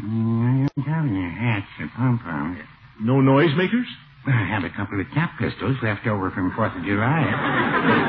Mm, 0.00 0.64
I 0.64 0.68
don't 0.76 0.86
have 0.86 1.04
any 1.04 1.30
hats 1.30 1.66
or 1.80 1.90
pom-poms. 1.96 2.58
No 3.00 3.14
noisemakers? 3.14 3.86
I 4.24 4.44
have 4.46 4.62
a 4.64 4.70
couple 4.70 5.00
of 5.00 5.06
cap 5.12 5.32
pistols 5.38 5.76
left 5.82 6.06
over 6.06 6.30
from 6.30 6.52
Fourth 6.54 6.76
of 6.76 6.84
July. 6.84 7.22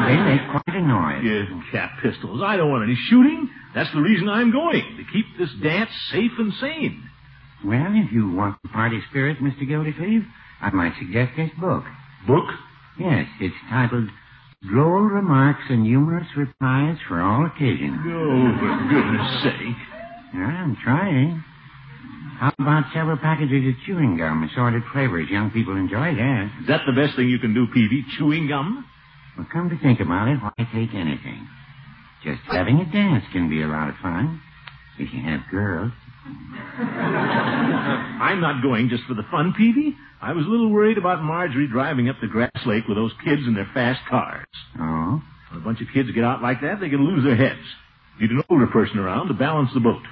they 0.08 0.18
make 0.18 0.52
quite 0.52 0.78
a 0.78 0.82
noise. 0.82 1.24
Yeah, 1.24 1.62
cap 1.72 1.92
pistols. 2.04 2.42
I 2.46 2.56
don't 2.56 2.70
want 2.70 2.84
any 2.84 2.96
shooting. 3.10 3.50
That's 3.74 3.92
the 3.94 4.02
reason 4.02 4.30
I'm 4.30 4.52
going, 4.52 4.82
to 4.98 5.04
keep 5.12 5.26
this 5.40 5.50
dance 5.64 5.90
safe 6.12 6.32
and 6.38 6.54
sane. 6.62 7.10
Well, 7.66 7.88
if 7.96 8.12
you 8.12 8.30
want 8.32 8.58
the 8.62 8.70
party 8.70 9.02
spirit, 9.10 9.38
Mr. 9.40 9.68
Gildersleeve, 9.68 10.24
I 10.62 10.70
might 10.70 10.94
suggest 11.00 11.32
this 11.36 11.50
book. 11.60 11.84
Book? 12.28 12.46
Yes, 13.00 13.26
it's 13.40 13.56
titled 13.70 14.10
Droll 14.70 15.02
Remarks 15.02 15.64
and 15.70 15.86
Humorous 15.86 16.28
Replies 16.38 16.98
for 17.08 17.22
All 17.22 17.46
Occasions. 17.48 17.98
Oh, 18.06 18.58
for 18.60 18.88
goodness 18.88 19.44
sake. 19.44 19.76
I'm 20.36 20.78
trying. 20.84 21.44
How 22.44 22.52
about 22.60 22.92
several 22.94 23.16
packages 23.16 23.72
of 23.72 23.80
chewing 23.88 24.18
gum, 24.18 24.44
assorted 24.44 24.84
flavors? 24.92 25.30
Young 25.30 25.50
people 25.52 25.78
enjoy 25.78 26.14
that. 26.14 26.52
Is 26.60 26.68
that 26.68 26.82
the 26.86 26.92
best 26.92 27.16
thing 27.16 27.30
you 27.30 27.40
can 27.40 27.54
do, 27.54 27.68
Peavey? 27.72 28.04
Chewing 28.18 28.50
gum? 28.50 28.84
Well, 29.38 29.48
come 29.50 29.70
to 29.70 29.78
think 29.80 30.02
about 30.02 30.28
it, 30.28 30.36
why 30.44 30.52
take 30.58 30.94
anything? 30.94 31.48
Just 32.22 32.42
having 32.52 32.80
a 32.80 32.86
dance 32.92 33.24
can 33.32 33.50
be 33.50 33.62
a 33.62 33.68
lot 33.68 33.88
of 33.88 33.96
fun. 34.04 34.42
If 35.00 35.14
you 35.14 35.22
have 35.24 35.40
girls. 35.50 35.94
I'm 36.28 36.52
not 38.42 38.62
going 38.62 38.90
just 38.90 39.06
for 39.06 39.14
the 39.14 39.24
fun, 39.32 39.54
Peavey. 39.58 39.96
I 40.22 40.34
was 40.34 40.46
a 40.46 40.50
little 40.50 40.70
worried 40.70 40.98
about 40.98 41.24
Marjorie 41.24 41.70
driving 41.72 42.10
up 42.10 42.18
the 42.20 42.28
Grass 42.28 42.52
Lake 42.66 42.90
with 42.90 42.98
those 42.98 43.14
kids 43.24 43.44
in 43.48 43.54
their 43.54 43.72
fast 43.74 44.02
cars. 44.10 44.46
Oh? 44.78 45.22
When 45.50 45.62
a 45.62 45.64
bunch 45.64 45.80
of 45.80 45.88
kids 45.94 46.12
get 46.12 46.26
out 46.26 46.42
like 46.42 46.60
that, 46.60 46.82
they 46.82 46.90
can 46.90 47.06
lose 47.08 47.24
their 47.24 47.38
heads. 47.38 47.64
Need 48.20 48.32
an 48.32 48.44
older 48.50 48.68
person 48.68 49.00
around 49.00 49.30
to 49.30 49.34
balance 49.34 49.70
the 49.74 49.80
boat. 49.80 50.04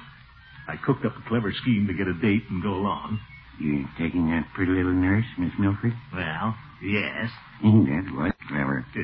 I 0.68 0.76
cooked 0.76 1.04
up 1.04 1.12
a 1.16 1.28
clever 1.28 1.52
scheme 1.52 1.86
to 1.88 1.94
get 1.94 2.06
a 2.06 2.14
date 2.14 2.44
and 2.50 2.62
go 2.62 2.70
along. 2.74 3.18
You're 3.60 3.88
taking 3.98 4.30
that 4.30 4.46
pretty 4.54 4.72
little 4.72 4.92
nurse, 4.92 5.26
Miss 5.38 5.52
Milford? 5.58 5.92
Well, 6.14 6.54
yes. 6.82 7.30
that 7.62 8.04
was 8.14 8.32
clever. 8.48 8.86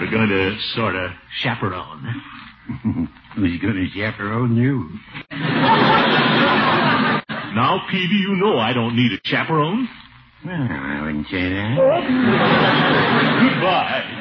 We're 0.00 0.10
going 0.10 0.28
to 0.28 0.56
sort 0.74 0.94
of 0.94 1.10
chaperone. 1.42 2.22
Who's 3.36 3.60
going 3.60 3.74
to 3.74 3.88
chaperone 3.94 4.56
you? 4.56 4.88
Now, 7.56 7.80
Peavey, 7.90 8.20
you 8.20 8.36
know 8.36 8.58
I 8.58 8.74
don't 8.74 8.94
need 8.94 9.12
a 9.12 9.18
chaperone. 9.24 9.88
Well, 10.44 10.54
I 10.54 11.00
wouldn't 11.02 11.26
say 11.28 11.48
that. 11.48 11.76
Goodbye. 13.40 14.15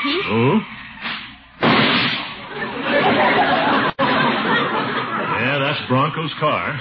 Mm-hmm. 0.00 0.20
Unky. 0.20 0.20
Oh? 0.30 0.60
Yeah, 5.40 5.58
that's 5.58 5.80
Bronco's 5.90 6.32
car. 6.38 6.80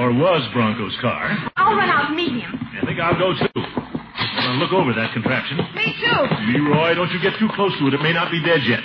Or 0.00 0.12
was 0.12 0.48
Bronco's 0.54 0.96
car. 1.00 1.36
I'll 1.56 1.74
run 1.76 1.88
out 1.88 2.06
and 2.08 2.16
meet 2.16 2.32
him. 2.40 2.52
I 2.80 2.86
think 2.86 3.00
I'll 3.00 3.18
go 3.18 3.32
too. 3.34 3.48
Gonna 3.54 4.58
look 4.58 4.72
over 4.72 4.92
that 4.94 5.12
contraption. 5.12 5.58
Me 5.74 5.94
too. 6.00 6.20
Leroy, 6.52 6.94
don't 6.94 7.10
you 7.12 7.20
get 7.20 7.38
too 7.38 7.48
close 7.54 7.76
to 7.78 7.86
it. 7.88 7.94
It 7.94 8.00
may 8.02 8.12
not 8.12 8.30
be 8.30 8.42
dead 8.42 8.60
yet. 8.64 8.80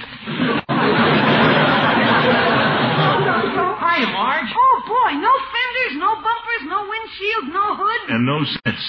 Hiya, 2.76 4.08
Marge. 4.12 4.52
Oh, 4.52 4.76
boy, 4.88 5.12
no 5.20 5.32
fenders, 5.52 5.96
no 5.98 6.16
bumpers, 6.20 6.64
no 6.68 6.84
windshield, 6.90 7.46
no 7.56 7.76
hood. 7.80 8.02
And 8.12 8.26
no 8.26 8.44
sense. 8.44 8.84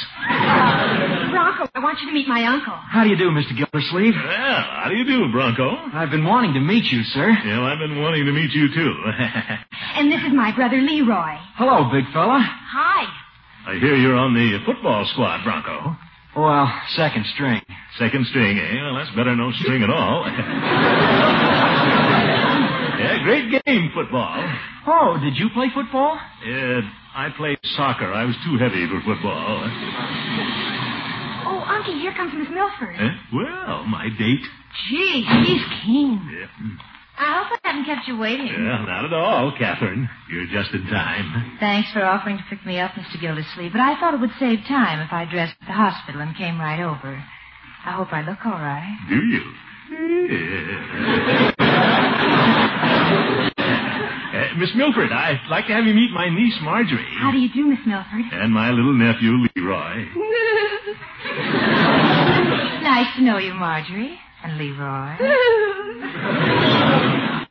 Bronco, 1.31 1.69
I 1.75 1.79
want 1.81 1.96
you 1.96 1.96
to 2.07 2.13
meet 2.15 2.29
my 2.29 2.45
uncle. 2.45 2.73
How 2.75 3.05
do 3.05 3.11
you 3.11 3.17
do, 3.17 3.31
Mr. 3.31 3.57
Gildersleeve? 3.57 4.15
Well, 4.15 4.63
how 4.63 4.87
do 4.89 4.97
you 4.97 5.05
do, 5.05 5.31
Bronco? 5.33 5.69
I've 5.93 6.11
been 6.11 6.25
wanting 6.25 6.55
to 6.55 6.61
meet 6.61 6.85
you, 6.93 7.03
sir. 7.05 7.29
Yeah, 7.31 7.59
well, 7.61 7.67
I've 7.69 7.79
been 7.79 8.01
wanting 8.01 8.25
to 8.27 8.33
meet 8.33 8.51
you 8.53 8.69
too. 8.75 8.95
And 9.97 10.13
this 10.13 10.21
is 10.21 10.33
my 10.35 10.53
brother 10.55 10.77
Leroy. 10.77 11.37
Hello, 11.57 11.89
big 11.91 12.05
fella. 12.13 12.39
Hi. 12.41 13.07
I 13.67 13.79
hear 13.81 13.97
you're 13.97 14.15
on 14.17 14.35
the 14.35 14.59
football 14.67 15.07
squad, 15.13 15.43
Bronco. 15.43 15.97
Well, 16.37 16.69
second 16.97 17.25
string. 17.35 17.63
Second 17.99 18.27
string, 18.27 18.59
eh? 18.59 18.83
Well, 18.83 18.95
that's 18.97 19.09
better 19.17 19.31
than 19.31 19.39
no 19.39 19.53
string 19.53 19.83
at 19.83 19.89
all. 19.89 20.27
yeah, 23.01 23.23
great 23.25 23.49
game, 23.65 23.91
football. 23.95 24.37
Oh, 24.87 25.19
did 25.23 25.37
you 25.37 25.49
play 25.55 25.69
football? 25.75 26.19
Yeah, 26.45 26.81
I 27.15 27.31
played 27.37 27.59
soccer. 27.77 28.13
I 28.13 28.25
was 28.25 28.37
too 28.45 28.59
heavy 28.59 28.87
for 28.87 29.01
football. 29.01 29.65
Unky, 31.67 32.01
here 32.01 32.15
comes 32.15 32.33
Miss 32.35 32.49
Milford. 32.51 32.97
Eh? 32.99 33.11
Well, 33.35 33.85
my 33.85 34.09
date. 34.19 34.45
Gee, 34.89 35.23
he's 35.45 35.63
keen. 35.85 36.21
Yeah. 36.33 36.47
I 37.19 37.43
hope 37.43 37.59
I 37.65 37.69
haven't 37.71 37.87
kept 37.87 38.07
you 38.07 38.19
waiting. 38.19 38.47
yeah, 38.49 38.85
not 38.85 39.05
at 39.07 39.13
all, 39.13 39.51
Catherine. 39.59 40.09
You're 40.31 40.47
just 40.47 40.73
in 40.75 40.85
time. 40.87 41.57
Thanks 41.59 41.91
for 41.93 42.05
offering 42.05 42.37
to 42.37 42.45
pick 42.51 42.65
me 42.67 42.79
up, 42.79 42.91
Mr. 42.93 43.19
Gildersleeve, 43.21 43.73
but 43.73 43.81
I 43.81 43.99
thought 43.99 44.13
it 44.15 44.21
would 44.21 44.33
save 44.39 44.61
time 44.69 45.01
if 45.01 45.13
I 45.13 45.25
dressed 45.25 45.57
at 45.63 45.67
the 45.67 45.73
hospital 45.73 46.21
and 46.21 46.37
came 46.37 46.61
right 46.61 46.81
over. 46.83 47.25
I 47.87 47.93
hope 47.93 48.13
I 48.13 48.21
look 48.21 48.45
all 48.45 48.53
right. 48.53 48.99
Do 49.09 49.17
you? 49.17 49.43
Uh, 54.37 54.49
Miss 54.59 54.69
Milford, 54.75 55.11
I'd 55.13 55.41
like 55.49 55.67
to 55.69 55.73
have 55.73 55.87
you 55.87 55.95
meet 55.95 56.11
my 56.11 56.29
niece, 56.29 56.57
Marjorie. 56.61 57.07
How 57.19 57.31
do 57.31 57.39
you 57.39 57.49
do, 57.53 57.67
Miss 57.69 57.79
Milford? 57.87 58.21
And 58.33 58.53
my 58.53 58.71
little 58.71 58.93
nephew, 58.93 59.33
Leroy. 59.57 60.05
Nice 62.97 63.15
to 63.17 63.23
know 63.23 63.37
you, 63.37 63.53
Marjorie. 63.53 64.19
And 64.43 64.57
Leroy. 64.57 65.17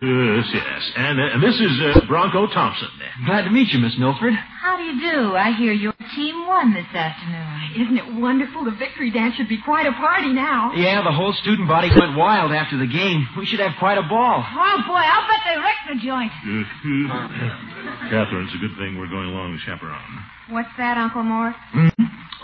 Yes, 0.01 0.45
yes. 0.53 0.81
And, 0.97 1.17
uh, 1.17 1.39
this 1.39 1.55
is 1.55 1.71
uh, 1.81 2.01
Bronco 2.07 2.45
Thompson. 2.47 2.89
Glad 3.25 3.43
to 3.43 3.49
meet 3.49 3.69
you, 3.71 3.79
Miss 3.79 3.97
Milford. 3.97 4.33
How 4.35 4.75
do 4.77 4.83
you 4.83 4.99
do? 5.01 5.35
I 5.35 5.53
hear 5.57 5.71
your 5.71 5.93
team 6.15 6.45
won 6.45 6.73
this 6.73 6.85
afternoon. 6.93 7.81
Isn't 7.81 7.97
it 7.97 8.21
wonderful? 8.21 8.65
The 8.65 8.75
victory 8.77 9.09
dance 9.09 9.33
should 9.35 9.47
be 9.49 9.57
quite 9.63 9.87
a 9.87 9.93
party 9.93 10.31
now. 10.33 10.73
Yeah, 10.75 11.01
the 11.01 11.11
whole 11.13 11.33
student 11.41 11.67
body 11.67 11.89
went 11.89 12.15
wild 12.17 12.51
after 12.51 12.77
the 12.77 12.85
game. 12.85 13.25
We 13.37 13.45
should 13.47 13.61
have 13.61 13.71
quite 13.79 13.97
a 13.97 14.03
ball. 14.03 14.43
Oh, 14.45 14.77
boy, 14.85 15.01
I'll 15.01 15.25
bet 15.25 15.41
they 15.47 15.57
wrecked 15.57 15.87
the 15.89 15.97
joint. 16.05 16.31
Catherine, 18.11 18.45
it's 18.45 18.53
a 18.55 18.59
good 18.61 18.75
thing 18.77 18.99
we're 18.99 19.07
going 19.09 19.29
along 19.29 19.53
with 19.53 19.61
chaperone. 19.61 20.21
What's 20.49 20.69
that, 20.77 20.97
Uncle 20.97 21.23
Mort? 21.23 21.55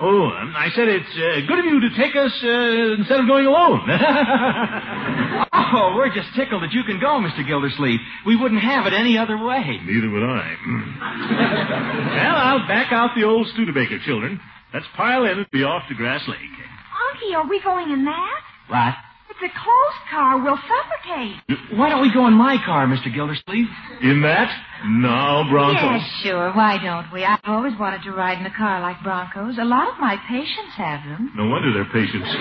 Oh, 0.03 0.25
um, 0.33 0.55
I 0.57 0.69
said 0.75 0.87
it's 0.87 1.13
uh, 1.13 1.45
good 1.47 1.59
of 1.59 1.65
you 1.65 1.79
to 1.81 1.89
take 1.95 2.15
us 2.15 2.33
uh, 2.43 2.97
instead 2.97 3.19
of 3.19 3.27
going 3.27 3.45
alone. 3.45 3.87
Oh, 5.73 5.93
we're 5.95 6.13
just 6.13 6.27
tickled 6.35 6.63
that 6.63 6.73
you 6.73 6.83
can 6.83 6.99
go, 6.99 7.21
Mr. 7.23 7.47
Gildersleeve. 7.47 7.99
We 8.25 8.35
wouldn't 8.35 8.61
have 8.61 8.87
it 8.87 8.93
any 8.93 9.17
other 9.17 9.37
way. 9.37 9.79
Neither 9.85 10.09
would 10.09 10.23
I. 10.23 10.55
well, 12.11 12.35
I'll 12.35 12.67
back 12.67 12.91
out 12.91 13.11
the 13.15 13.23
old 13.23 13.47
Studebaker 13.53 13.99
children. 14.05 14.41
Let's 14.73 14.85
pile 14.97 15.23
in 15.23 15.39
and 15.39 15.49
be 15.51 15.63
off 15.63 15.83
to 15.87 15.95
Grass 15.95 16.27
Lake. 16.27 16.37
Unky, 16.39 17.33
are 17.37 17.47
we 17.47 17.61
going 17.61 17.89
in 17.89 18.03
that? 18.03 18.41
What? 18.67 18.95
It's 19.41 19.51
a 19.51 19.57
closed 19.57 20.01
car. 20.11 20.37
We'll 20.43 20.59
suffocate. 20.69 21.35
Why 21.79 21.89
don't 21.89 22.01
we 22.01 22.13
go 22.13 22.27
in 22.27 22.33
my 22.33 22.57
car, 22.63 22.85
Mr. 22.85 23.11
Gildersleeve? 23.11 23.65
In 24.03 24.21
that? 24.21 24.53
No, 24.85 25.45
Bronco. 25.49 25.81
Yes, 25.81 26.05
sure. 26.21 26.51
Why 26.53 26.77
don't 26.77 27.11
we? 27.11 27.25
I've 27.25 27.39
always 27.45 27.73
wanted 27.79 28.03
to 28.03 28.11
ride 28.11 28.37
in 28.37 28.45
a 28.45 28.53
car 28.55 28.81
like 28.81 29.01
Bronco's. 29.01 29.57
A 29.57 29.65
lot 29.65 29.87
of 29.89 29.99
my 29.99 30.15
patients 30.29 30.75
have 30.77 31.01
them. 31.09 31.33
No 31.35 31.47
wonder 31.49 31.73
they're 31.73 31.85
patients. 31.85 32.29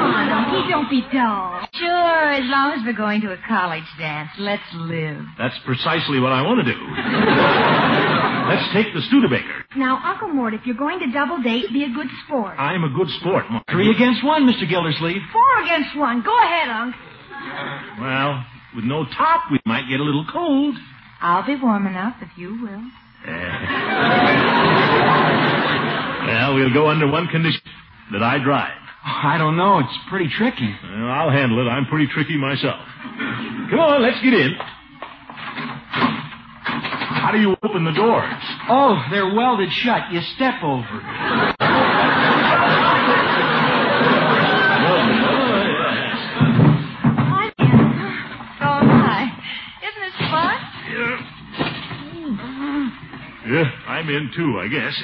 Come 0.00 0.14
on, 0.18 0.28
Unky, 0.34 0.68
don't 0.68 0.90
be 0.90 1.02
dull. 1.12 1.62
Sure, 1.74 2.32
as 2.34 2.50
long 2.50 2.72
as 2.72 2.84
we're 2.84 2.92
going 2.96 3.20
to 3.20 3.32
a 3.32 3.38
college 3.46 3.86
dance. 3.98 4.30
Let's 4.38 4.66
live. 4.74 5.22
That's 5.38 5.58
precisely 5.64 6.18
what 6.18 6.32
I 6.32 6.42
want 6.42 6.66
to 6.66 6.72
do. 6.72 8.16
Let's 8.50 8.72
take 8.74 8.92
the 8.92 9.00
Studebaker. 9.02 9.64
Now, 9.76 10.00
Uncle 10.04 10.28
Mort, 10.28 10.52
if 10.54 10.66
you're 10.66 10.76
going 10.76 10.98
to 11.00 11.10
double 11.12 11.40
date, 11.42 11.66
be 11.72 11.84
a 11.84 11.90
good 11.94 12.08
sport. 12.26 12.58
I'm 12.58 12.84
a 12.84 12.90
good 12.90 13.08
sport, 13.20 13.44
Mark. 13.50 13.64
Three 13.70 13.90
against 13.90 14.24
one, 14.24 14.42
Mr. 14.42 14.68
Gildersleeve. 14.68 15.22
Four 15.32 15.62
against 15.62 15.96
one. 15.96 16.22
Go 16.22 16.36
ahead, 16.42 16.68
Unc. 16.68 16.94
Well, 18.00 18.44
with 18.74 18.84
no 18.84 19.04
top, 19.16 19.42
we 19.50 19.58
might 19.64 19.88
get 19.88 20.00
a 20.00 20.02
little 20.02 20.26
cold. 20.32 20.74
I'll 21.22 21.46
be 21.46 21.56
warm 21.56 21.86
enough 21.86 22.16
if 22.20 22.36
you 22.36 22.60
will. 22.60 22.82
Well, 26.20 26.54
we'll 26.54 26.72
go 26.72 26.88
under 26.88 27.10
one 27.10 27.26
condition 27.28 27.60
that 28.12 28.22
I 28.22 28.38
drive. 28.42 28.76
I 29.02 29.36
don't 29.38 29.56
know. 29.56 29.78
It's 29.80 29.98
pretty 30.08 30.28
tricky. 30.36 30.74
Well, 30.84 31.08
I'll 31.08 31.30
handle 31.30 31.58
it. 31.66 31.68
I'm 31.68 31.86
pretty 31.86 32.06
tricky 32.12 32.36
myself. 32.36 32.78
Come 33.70 33.80
on, 33.80 34.02
let's 34.02 34.22
get 34.22 34.34
in. 34.34 34.54
How 37.20 37.30
do 37.32 37.38
you 37.38 37.54
open 37.62 37.84
the 37.84 37.92
doors? 37.92 38.32
Oh, 38.70 38.96
they're 39.10 39.34
welded 39.34 39.70
shut. 39.70 40.10
You 40.10 40.22
step 40.36 40.62
over. 40.64 40.86
I'm 47.20 47.52
in. 47.58 47.76
So 48.58 48.64
am 48.64 49.30
Isn't 49.84 50.00
this 50.00 50.16
fun? 50.30 50.56
Yeah, 53.52 53.70
I'm 53.86 54.08
in 54.08 54.30
too, 54.34 54.58
I 54.58 54.68
guess. 54.68 54.96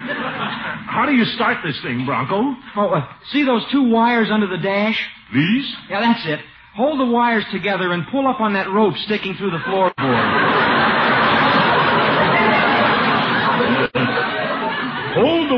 How 0.00 1.06
do 1.06 1.12
you 1.12 1.24
start 1.24 1.58
this 1.64 1.80
thing, 1.82 2.04
Bronco? 2.04 2.56
Oh, 2.74 2.88
uh, 2.88 3.06
see 3.30 3.44
those 3.44 3.64
two 3.70 3.88
wires 3.88 4.28
under 4.32 4.48
the 4.48 4.58
dash? 4.58 5.00
These? 5.32 5.76
Yeah, 5.88 6.00
that's 6.00 6.26
it. 6.26 6.40
Hold 6.74 6.98
the 6.98 7.06
wires 7.06 7.44
together 7.52 7.92
and 7.92 8.04
pull 8.08 8.26
up 8.26 8.40
on 8.40 8.54
that 8.54 8.68
rope 8.70 8.96
sticking 9.04 9.34
through 9.34 9.50
the 9.50 9.58
floorboard. 9.58 9.92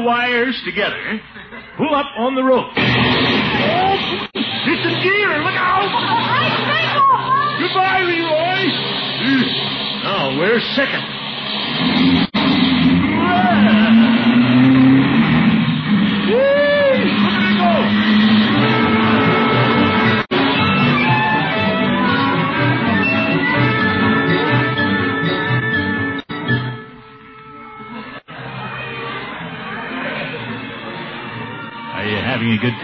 Wires 0.05 0.61
together. 0.64 1.21
Pull 1.77 1.95
up 1.95 2.07
on 2.19 2.35
the 2.35 2.45
rope. 2.45 2.71
Oh, 2.77 3.97
it's 4.35 4.87
in 4.87 5.03
gear. 5.03 5.43
Look 5.43 5.57
out! 5.57 5.88
Oh, 5.88 5.97
oh, 7.01 7.59
Goodbye, 7.61 8.03
Leroy. 8.03 8.69
Now, 10.05 10.38
where's 10.38 10.62
second? 10.77 12.34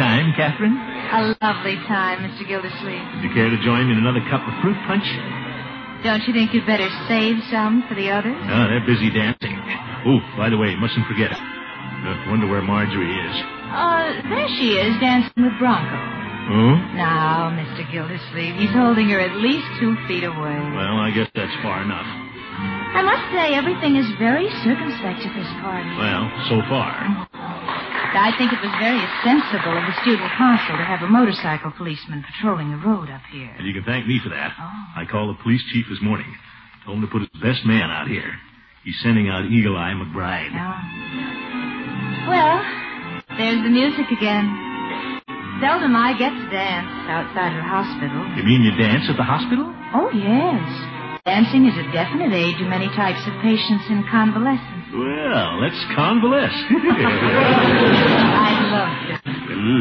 Time, 0.01 0.33
Catherine? 0.33 0.73
A 0.73 1.37
lovely 1.45 1.77
time, 1.85 2.25
Mr. 2.25 2.49
Gildersleeve. 2.49 3.05
Would 3.21 3.25
you 3.29 3.33
care 3.37 3.53
to 3.53 3.61
join 3.61 3.85
me 3.85 3.93
in 3.93 4.01
another 4.01 4.25
cup 4.33 4.41
of 4.49 4.57
fruit 4.65 4.81
punch? 4.89 5.05
Don't 6.01 6.25
you 6.25 6.33
think 6.33 6.57
you'd 6.57 6.65
better 6.65 6.89
save 7.05 7.37
some 7.53 7.85
for 7.85 7.93
the 7.93 8.09
others? 8.09 8.33
No, 8.49 8.65
they're 8.73 8.87
busy 8.89 9.13
dancing. 9.13 9.53
Oh, 10.09 10.17
by 10.41 10.49
the 10.49 10.57
way, 10.57 10.73
mustn't 10.81 11.05
forget. 11.05 11.37
Uh, 11.37 12.17
wonder 12.33 12.49
where 12.49 12.65
Marjorie 12.65 13.13
is. 13.13 13.37
Uh, 13.69 14.25
there 14.33 14.49
she 14.57 14.81
is, 14.81 14.97
dancing 15.05 15.45
with 15.45 15.53
Bronco. 15.61 15.93
Oh? 16.49 16.81
Now, 16.97 17.53
Mr. 17.53 17.85
Gildersleeve, 17.93 18.57
he's 18.57 18.73
holding 18.73 19.13
her 19.13 19.21
at 19.21 19.37
least 19.37 19.69
two 19.79 19.95
feet 20.09 20.25
away. 20.25 20.57
Well, 20.73 20.97
I 20.97 21.13
guess 21.13 21.29
that's 21.37 21.53
far 21.61 21.85
enough. 21.85 22.09
I 22.97 23.05
must 23.05 23.29
say, 23.37 23.55
everything 23.55 24.01
is 24.01 24.09
very 24.19 24.49
circumspect 24.65 25.21
at 25.29 25.33
this 25.37 25.53
party. 25.61 25.93
Well, 26.01 26.25
so 26.49 26.65
far. 26.73 27.29
I 28.13 28.35
think 28.37 28.53
it 28.53 28.59
was 28.59 28.75
very 28.83 29.03
sensible 29.23 29.75
of 29.79 29.85
the 29.87 29.97
student 30.03 30.27
council 30.35 30.75
to 30.77 30.85
have 30.85 31.03
a 31.03 31.11
motorcycle 31.11 31.71
policeman 31.77 32.25
patrolling 32.27 32.71
the 32.71 32.83
road 32.83 33.09
up 33.11 33.23
here. 33.31 33.55
And 33.57 33.67
you 33.67 33.75
can 33.75 33.85
thank 33.85 34.07
me 34.07 34.19
for 34.23 34.31
that. 34.31 34.53
Oh. 34.59 35.01
I 35.01 35.07
called 35.07 35.37
the 35.37 35.43
police 35.43 35.63
chief 35.73 35.87
this 35.89 36.03
morning. 36.03 36.27
Told 36.85 36.99
him 36.99 37.07
to 37.07 37.13
put 37.13 37.23
his 37.23 37.31
best 37.41 37.65
man 37.65 37.91
out 37.91 38.09
here. 38.09 38.35
He's 38.83 38.99
sending 39.03 39.29
out 39.29 39.47
Eagle 39.47 39.77
Eye 39.77 39.95
McBride. 39.95 40.51
Oh. 40.57 40.81
Well, 42.29 42.57
there's 43.39 43.63
the 43.63 43.71
music 43.71 44.11
again. 44.11 44.49
Seldom 45.61 45.95
I 45.95 46.17
get 46.17 46.33
to 46.33 46.47
dance 46.49 46.89
outside 47.07 47.53
of 47.53 47.61
the 47.61 47.69
hospital. 47.69 48.21
You 48.35 48.43
mean 48.43 48.65
you 48.65 48.73
dance 48.81 49.05
at 49.13 49.17
the 49.17 49.29
hospital? 49.29 49.69
Oh, 49.93 50.09
yes. 50.11 50.65
Dancing 51.29 51.69
is 51.69 51.77
a 51.77 51.85
definite 51.93 52.33
aid 52.33 52.57
to 52.59 52.65
many 52.65 52.89
types 52.97 53.21
of 53.29 53.35
patients 53.45 53.85
in 53.93 54.03
convalescence. 54.09 54.80
Well, 54.93 55.61
let's 55.61 55.79
convalesce. 55.95 56.51
I 56.71 58.51
love 58.75 58.91
it. 59.07 59.21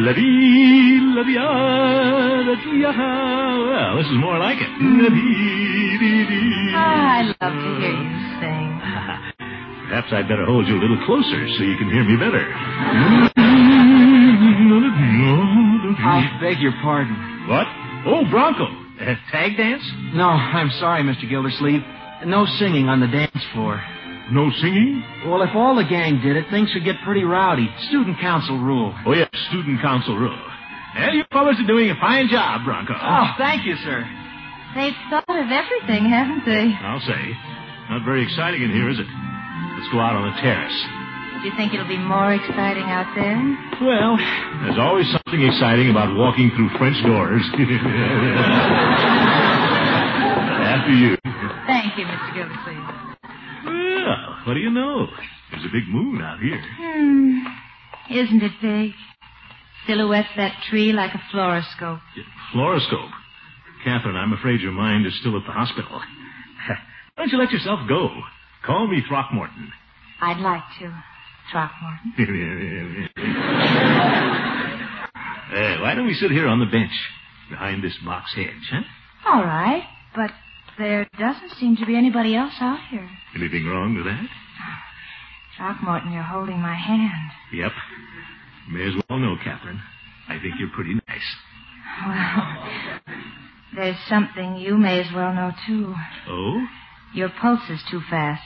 La 0.06 0.14
dee, 0.14 1.00
la 1.16 1.24
dee, 1.24 1.40
la 1.40 2.56
dee. 2.62 2.86
Well, 2.86 3.98
this 3.98 4.06
is 4.06 4.18
more 4.20 4.38
like 4.38 4.60
it. 4.62 4.70
La 4.70 5.10
dee, 5.10 5.98
dee, 6.00 6.26
dee. 6.30 6.74
Oh, 6.76 6.78
I 6.78 7.24
love 7.42 7.54
to 7.54 7.70
hear 7.82 7.90
you 7.90 8.10
sing. 8.40 8.70
Perhaps 9.90 10.14
I'd 10.14 10.28
better 10.30 10.46
hold 10.46 10.68
you 10.68 10.76
a 10.78 10.82
little 10.82 11.02
closer 11.08 11.48
so 11.58 11.64
you 11.64 11.76
can 11.78 11.90
hear 11.90 12.04
me 12.04 12.16
better. 12.16 12.46
I 16.02 16.38
beg 16.40 16.60
your 16.60 16.74
pardon. 16.84 17.16
What? 17.50 17.66
Oh, 18.06 18.24
Bronco. 18.30 18.66
Uh, 19.02 19.16
tag 19.32 19.58
dance? 19.58 19.82
No, 20.14 20.28
I'm 20.28 20.70
sorry, 20.80 21.02
Mr. 21.04 21.28
Gildersleeve. 21.28 21.82
No 22.26 22.46
singing 22.60 22.90
on 22.90 23.00
the 23.00 23.08
dance 23.08 23.44
floor. 23.54 23.82
No 24.32 24.50
singing? 24.62 25.04
Well, 25.26 25.42
if 25.42 25.56
all 25.56 25.76
the 25.76 25.86
gang 25.90 26.22
did 26.22 26.38
it, 26.38 26.46
things 26.52 26.70
would 26.76 26.84
get 26.86 26.96
pretty 27.04 27.24
rowdy. 27.24 27.68
Student 27.90 28.20
council 28.20 28.60
rule. 28.60 28.94
Oh, 29.06 29.14
yes, 29.14 29.30
student 29.50 29.82
council 29.82 30.16
rule. 30.18 30.38
Well, 30.96 31.14
you 31.16 31.24
fellas 31.32 31.58
are 31.60 31.68
doing 31.68 31.90
a 31.90 31.96
fine 32.00 32.28
job, 32.30 32.64
Bronco. 32.66 32.94
Oh, 32.94 33.28
thank 33.38 33.66
you, 33.66 33.76
sir. 33.84 34.06
They've 34.76 34.94
thought 35.10 35.26
of 35.30 35.50
everything, 35.50 36.06
haven't 36.10 36.46
they? 36.46 36.78
I'll 36.82 37.02
say. 37.02 37.34
Not 37.90 38.06
very 38.06 38.22
exciting 38.24 38.62
in 38.62 38.70
here, 38.70 38.90
is 38.90 39.00
it? 39.00 39.06
Let's 39.10 39.90
go 39.92 40.00
out 40.00 40.14
on 40.14 40.30
the 40.30 40.38
terrace. 40.42 40.78
Do 41.42 41.48
you 41.48 41.56
think 41.58 41.74
it'll 41.74 41.88
be 41.88 41.98
more 41.98 42.34
exciting 42.34 42.84
out 42.86 43.10
there? 43.16 43.40
Well, 43.82 44.18
there's 44.62 44.78
always 44.78 45.08
something 45.10 45.42
exciting 45.42 45.90
about 45.90 46.14
walking 46.16 46.52
through 46.54 46.70
French 46.78 47.02
doors. 47.02 47.42
After 50.70 50.94
you. 50.94 51.18
Thank 51.66 51.98
you, 51.98 52.06
Mr. 52.06 52.34
Gildersleeve. 52.36 53.09
Well, 53.66 54.38
what 54.46 54.54
do 54.54 54.60
you 54.60 54.70
know? 54.70 55.08
There's 55.52 55.66
a 55.66 55.70
big 55.72 55.88
moon 55.88 56.22
out 56.22 56.40
here. 56.40 56.62
Hmm. 56.78 57.40
Isn't 58.14 58.42
it 58.44 58.52
big? 58.62 58.92
Silhouettes 59.88 60.30
that 60.36 60.54
tree 60.70 60.92
like 60.94 61.14
a 61.14 61.22
fluoroscope. 61.32 62.02
Fluoroscope. 62.54 63.12
Catherine, 63.84 64.16
I'm 64.16 64.34
afraid 64.34 64.62
your 64.62 64.72
mind 64.72 65.06
is 65.06 65.18
still 65.20 65.38
at 65.38 65.46
the 65.46 65.52
hospital. 65.52 66.00
Why 67.16 67.24
don't 67.24 67.32
you 67.32 67.38
let 67.38 67.52
yourself 67.52 67.80
go? 67.88 68.10
Call 68.66 68.88
me 68.88 69.02
Throckmorton. 69.08 69.72
I'd 70.22 70.40
like 70.40 70.64
to, 70.80 71.04
Throckmorton. 71.52 73.10
Uh, 75.50 75.82
why 75.82 75.96
don't 75.96 76.06
we 76.06 76.14
sit 76.14 76.30
here 76.30 76.48
on 76.48 76.60
the 76.60 76.66
bench 76.68 76.92
behind 77.50 77.84
this 77.84 77.98
box 78.06 78.32
hedge, 78.36 78.70
huh? 78.72 78.82
All 79.28 79.44
right, 79.44 79.82
but 80.16 80.30
there 80.80 81.08
doesn't 81.20 81.52
seem 81.60 81.76
to 81.76 81.86
be 81.86 81.96
anybody 81.96 82.36
else 82.36 82.54
out 82.62 82.80
here. 82.90 83.08
Anything 83.36 83.68
wrong 83.68 83.96
with 83.96 84.06
that? 84.06 84.28
Throckmorton, 85.58 86.14
you're 86.14 86.24
holding 86.24 86.58
my 86.58 86.74
hand. 86.74 87.32
Yep. 87.54 87.72
May 88.72 88.88
as 88.88 88.94
well 89.10 89.20
know, 89.20 89.36
Catherine. 89.44 89.82
I 90.30 90.40
think 90.40 90.56
you're 90.58 90.70
pretty 90.70 90.94
nice. 90.94 91.36
Well, 92.08 92.58
there's 93.76 93.98
something 94.08 94.56
you 94.56 94.78
may 94.78 95.02
as 95.02 95.14
well 95.14 95.34
know, 95.34 95.52
too. 95.68 95.94
Oh? 96.30 96.66
Your 97.14 97.30
pulse 97.30 97.70
is 97.70 97.82
too 97.92 98.00
fast. 98.10 98.42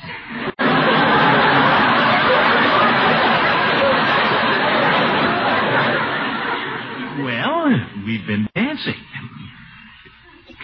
Well, 7.24 7.70
we've 8.06 8.26
been 8.26 8.50
dancing. 8.56 8.96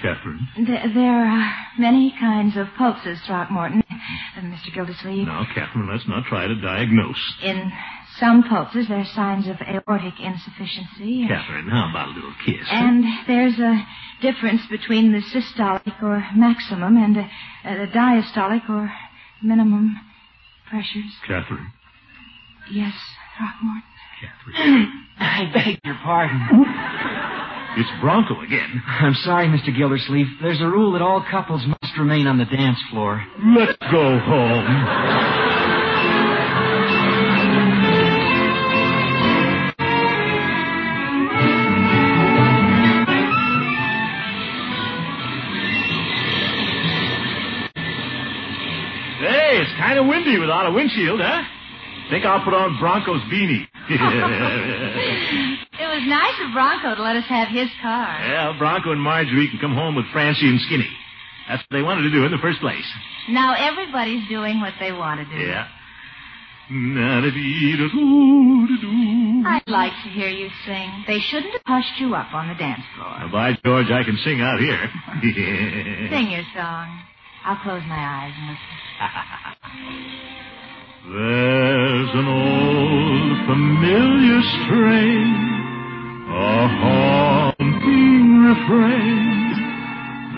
Catherine? 0.02 0.48
There, 0.66 0.92
there 0.94 1.26
are 1.26 1.54
many 1.78 2.14
kinds 2.20 2.58
of 2.58 2.68
pulses, 2.78 3.20
Throckmorton. 3.26 3.84
Uh, 3.90 4.42
Mr. 4.42 4.74
Gildersleeve. 4.74 5.28
Now, 5.28 5.46
Catherine, 5.54 5.90
let's 5.90 6.08
not 6.08 6.26
try 6.26 6.48
to 6.48 6.56
diagnose. 6.56 7.34
In 7.44 7.72
some 8.20 8.44
pulses, 8.44 8.88
there 8.88 9.00
are 9.00 9.06
signs 9.06 9.48
of 9.48 9.58
aortic 9.62 10.20
insufficiency. 10.20 11.28
Catherine, 11.28 11.68
how 11.70 11.90
about 11.90 12.10
a 12.10 12.12
little 12.12 12.34
kiss? 12.46 12.66
And 12.70 13.04
there's 13.28 13.60
a 13.60 13.86
difference 14.22 14.62
between 14.68 15.12
the 15.12 15.20
systolic 15.20 16.02
or 16.02 16.26
maximum 16.36 16.98
and 16.98 17.18
uh, 17.18 17.24
the 17.64 17.88
diastolic 17.94 18.70
or 18.70 18.92
minimum 19.42 19.98
pressures. 20.70 21.12
Catherine. 21.28 21.72
Yes, 22.72 22.94
Throckmorton. 23.38 23.84
Catherine. 24.22 25.06
I 25.20 25.52
beg 25.54 25.80
your 25.84 25.96
pardon. 26.04 27.06
It's 27.78 27.90
Bronco 28.02 28.42
again. 28.42 28.82
I'm 28.88 29.14
sorry, 29.14 29.48
Mr. 29.48 29.76
Gildersleeve. 29.76 30.26
There's 30.42 30.60
a 30.60 30.66
rule 30.66 30.94
that 30.94 31.02
all 31.02 31.24
couples 31.30 31.64
must 31.68 31.98
remain 31.98 32.26
on 32.26 32.38
the 32.38 32.46
dance 32.46 32.80
floor. 32.90 33.24
Let's 33.56 33.78
go 33.92 34.20
home. 34.20 34.66
Hey, 49.20 49.60
it's 49.62 49.72
kind 49.78 50.00
of 50.00 50.08
windy 50.08 50.40
without 50.40 50.66
a 50.66 50.72
windshield, 50.74 51.20
huh? 51.22 51.44
Think 52.10 52.26
I'll 52.26 52.44
put 52.44 52.54
on 52.54 52.80
Bronco's 52.80 53.22
beanie. 53.32 53.68
Was 56.00 56.08
nice 56.08 56.40
of 56.48 56.54
Bronco 56.54 56.96
to 56.96 57.04
let 57.04 57.18
us 57.18 57.26
have 57.28 57.50
his 57.50 57.68
car. 57.82 58.20
well, 58.24 58.58
Bronco 58.58 58.92
and 58.92 59.02
Marjorie 59.02 59.50
can 59.50 59.60
come 59.60 59.76
home 59.76 59.96
with 59.96 60.06
Francie 60.14 60.48
and 60.48 60.62
Skinny. 60.62 60.88
That's 61.50 61.62
what 61.64 61.76
they 61.76 61.82
wanted 61.84 62.04
to 62.04 62.12
do 62.12 62.24
in 62.24 62.32
the 62.32 62.38
first 62.38 62.62
place. 62.62 62.86
Now 63.28 63.54
everybody's 63.58 64.26
doing 64.30 64.62
what 64.62 64.74
they 64.80 64.94
want 64.94 65.20
to 65.20 65.26
do. 65.26 65.42
Yeah. 65.44 65.68
I'd 69.46 69.68
like 69.68 69.92
to 70.04 70.10
hear 70.10 70.30
you 70.30 70.50
sing. 70.66 71.04
They 71.08 71.20
shouldn't 71.20 71.52
have 71.54 71.64
hushed 71.66 72.00
you 72.00 72.16
up 72.16 72.34
on 72.34 72.48
the 72.48 72.54
dance 72.54 72.84
floor. 72.96 73.20
Now, 73.20 73.32
by 73.32 73.58
George, 73.66 73.90
I 73.92 74.04
can 74.04 74.18
sing 74.24 74.40
out 74.40 74.60
here. 74.60 74.80
Sing 76.12 76.32
your 76.32 76.44
song. 76.56 77.02
I'll 77.44 77.58
close 77.64 77.82
my 77.88 77.98
eyes 77.98 78.34
and 78.38 78.48
listen. 78.52 78.68
There's 81.12 82.10
an 82.14 82.28
old 82.28 83.48
familiar 83.48 84.42
strain, 84.44 85.49
haunting 86.82 88.28
refrain 88.50 89.40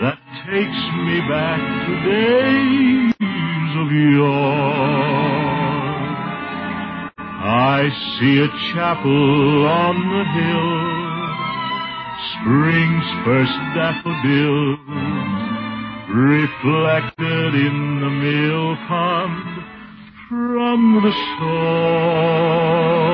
that 0.00 0.18
takes 0.46 0.82
me 1.06 1.16
back 1.28 1.60
to 1.86 1.92
days 2.10 3.12
of 3.82 3.88
yore. 3.92 5.12
I 7.44 7.90
see 8.18 8.36
a 8.38 8.48
chapel 8.72 9.66
on 9.66 9.94
the 10.14 10.24
hill, 10.38 10.72
spring's 12.34 13.08
first 13.24 13.58
daffodils 13.74 14.78
reflected 16.14 17.54
in 17.54 18.00
the 18.00 18.10
mill 18.10 18.76
pond 18.86 19.62
from 20.28 20.80
the 21.02 21.12
shore. 21.38 23.11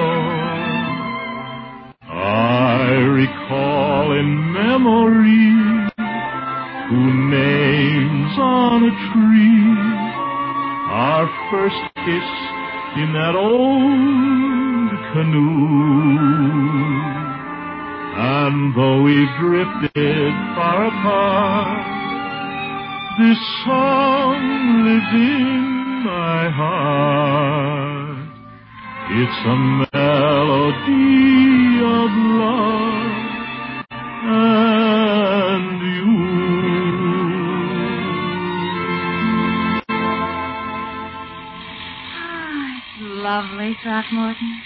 Memory 4.79 5.91
two 6.89 7.13
names 7.31 8.33
on 8.39 8.85
a 8.85 8.93
tree, 9.11 9.77
our 10.91 11.27
first 11.51 11.83
kiss 11.95 12.29
in 12.97 13.13
that 13.13 13.35
old 13.37 14.91
canoe. 15.13 16.19
And 18.21 18.75
though 18.75 19.03
we've 19.03 19.35
drifted 19.41 20.33
far 20.55 20.87
apart, 20.87 21.87
this 23.19 23.39
song 23.65 24.41
lives 24.87 25.13
in 25.15 26.05
my 26.05 26.51
heart. 26.51 27.89
It's 29.11 29.41
a 29.45 29.57
melody 29.93 31.81
of 31.83 32.28
Throckmorton. 43.99 44.63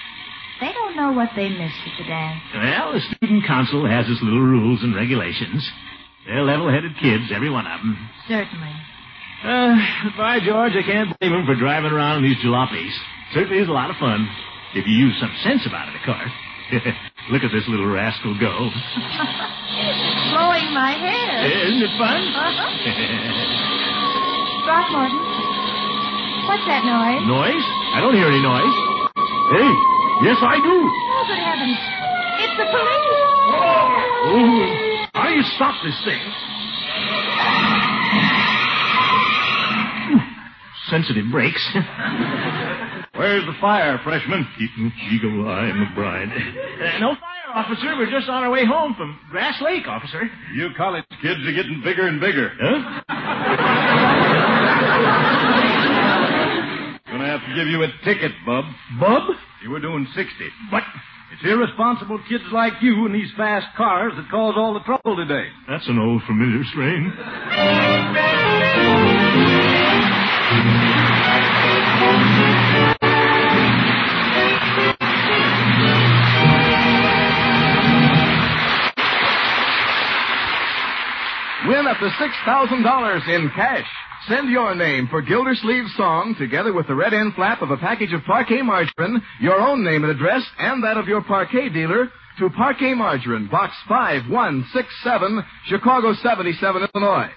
They 0.60 0.72
don't 0.72 0.94
know 0.94 1.12
what 1.12 1.30
they 1.34 1.48
missed 1.48 1.80
at 1.88 1.96
the 1.96 2.04
dance. 2.04 2.42
Well, 2.52 2.92
the 2.92 3.00
student 3.16 3.46
council 3.46 3.88
has 3.88 4.04
its 4.04 4.20
little 4.20 4.44
rules 4.44 4.82
and 4.82 4.94
regulations. 4.94 5.64
They're 6.26 6.42
level-headed 6.44 6.92
kids, 7.00 7.32
every 7.32 7.48
one 7.48 7.66
of 7.66 7.80
them. 7.80 7.96
Certainly. 8.28 8.74
Uh, 9.42 9.74
by 10.20 10.38
George, 10.44 10.76
I 10.76 10.82
can't 10.84 11.18
blame 11.18 11.32
them 11.32 11.46
for 11.46 11.54
driving 11.56 11.90
around 11.90 12.18
in 12.22 12.28
these 12.28 12.36
jalopies. 12.44 12.92
Certainly 13.32 13.58
is 13.64 13.68
a 13.68 13.72
lot 13.72 13.88
of 13.88 13.96
fun. 13.96 14.28
If 14.76 14.86
you 14.86 14.92
use 14.92 15.16
some 15.18 15.32
sense 15.42 15.64
about 15.66 15.88
it, 15.88 15.96
of 15.96 16.02
course. 16.04 16.30
Look 17.32 17.40
at 17.42 17.52
this 17.56 17.64
little 17.72 17.88
rascal 17.88 18.36
go. 18.38 18.52
Blowing 20.36 20.68
my 20.76 20.92
hair. 20.92 21.48
Isn't 21.72 21.82
it 21.88 21.94
fun? 21.96 22.20
Throckmorton, 24.68 25.16
what's 26.46 26.66
that 26.68 26.84
noise? 26.84 27.24
noise? 27.26 27.64
I 27.96 28.00
don't 28.04 28.12
hear 28.14 28.28
any 28.28 28.42
noise. 28.44 28.91
Hey, 29.50 29.70
yes, 30.22 30.38
I 30.40 30.56
do. 30.62 30.76
Oh, 30.86 31.24
good 31.26 31.38
heavens. 31.38 31.78
It's 32.40 32.56
the 32.56 32.66
police. 32.70 33.08
Oh, 33.52 35.10
how 35.14 35.26
do 35.28 35.34
you 35.34 35.42
stop 35.56 35.74
this 35.84 35.98
thing? 36.04 36.22
Sensitive 40.88 41.24
brakes. 41.30 41.62
Where's 43.14 43.44
the 43.46 43.54
fire, 43.60 43.98
freshman? 44.04 44.46
Eagle 45.10 45.48
Eye 45.48 45.72
McBride. 45.74 46.32
Uh, 46.32 46.98
no 47.00 47.14
fire, 47.14 47.54
officer. 47.54 47.96
We're 47.96 48.10
just 48.10 48.28
on 48.28 48.42
our 48.42 48.50
way 48.50 48.64
home 48.64 48.94
from 48.94 49.18
Grass 49.30 49.60
Lake, 49.62 49.86
officer. 49.86 50.30
You 50.54 50.70
college 50.76 51.04
kids 51.20 51.40
are 51.46 51.52
getting 51.52 51.82
bigger 51.84 52.06
and 52.06 52.20
bigger. 52.20 52.52
Huh? 52.60 53.02
Have 57.42 57.50
to 57.50 57.56
give 57.56 57.68
you 57.68 57.82
a 57.82 57.88
ticket, 58.04 58.32
Bub. 58.46 58.64
Bub? 59.00 59.22
You 59.64 59.70
were 59.70 59.80
doing 59.80 60.06
60. 60.14 60.30
What? 60.70 60.82
It's 61.32 61.42
irresponsible 61.44 62.20
kids 62.28 62.44
like 62.52 62.74
you 62.82 63.06
in 63.06 63.12
these 63.12 63.30
fast 63.36 63.66
cars 63.76 64.12
that 64.16 64.30
cause 64.30 64.54
all 64.56 64.74
the 64.74 64.80
trouble 64.80 65.16
today. 65.16 65.48
That's 65.68 65.88
an 65.88 65.98
old 65.98 66.22
familiar 66.24 66.62
strain. 66.64 67.12
Win 81.66 81.86
up 81.86 81.98
to 81.98 82.08
$6,000 82.08 83.28
in 83.28 83.50
cash. 83.56 83.86
Send 84.28 84.50
your 84.50 84.74
name 84.76 85.08
for 85.08 85.20
Gildersleeve's 85.20 85.96
song, 85.96 86.36
together 86.38 86.72
with 86.72 86.86
the 86.86 86.94
red 86.94 87.12
end 87.12 87.34
flap 87.34 87.60
of 87.60 87.72
a 87.72 87.76
package 87.76 88.12
of 88.12 88.20
Parkay 88.20 88.64
margarine, 88.64 89.20
your 89.40 89.60
own 89.60 89.82
name 89.82 90.04
and 90.04 90.12
address, 90.12 90.42
and 90.58 90.84
that 90.84 90.96
of 90.96 91.08
your 91.08 91.22
Parkay 91.22 91.72
dealer, 91.74 92.08
to 92.38 92.48
Parkay 92.50 92.96
Margarine, 92.96 93.48
Box 93.48 93.74
5167, 93.88 95.44
Chicago 95.66 96.14
77, 96.14 96.88
Illinois. 96.94 97.30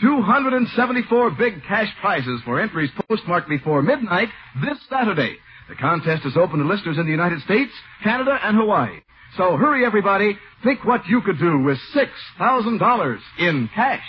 274 0.00 1.30
big 1.32 1.62
cash 1.68 1.92
prizes 2.00 2.40
for 2.46 2.58
entries 2.58 2.90
postmarked 3.06 3.48
before 3.48 3.82
midnight 3.82 4.28
this 4.62 4.78
Saturday. 4.88 5.36
The 5.68 5.74
contest 5.74 6.24
is 6.24 6.38
open 6.38 6.60
to 6.60 6.64
listeners 6.64 6.96
in 6.96 7.04
the 7.04 7.10
United 7.10 7.42
States, 7.42 7.70
Canada, 8.02 8.38
and 8.42 8.56
Hawaii. 8.56 9.00
So 9.36 9.58
hurry, 9.58 9.84
everybody. 9.84 10.38
Think 10.64 10.84
what 10.86 11.06
you 11.06 11.20
could 11.20 11.38
do 11.38 11.58
with 11.58 11.78
$6,000 11.94 13.18
in 13.38 13.68
cash. 13.74 14.04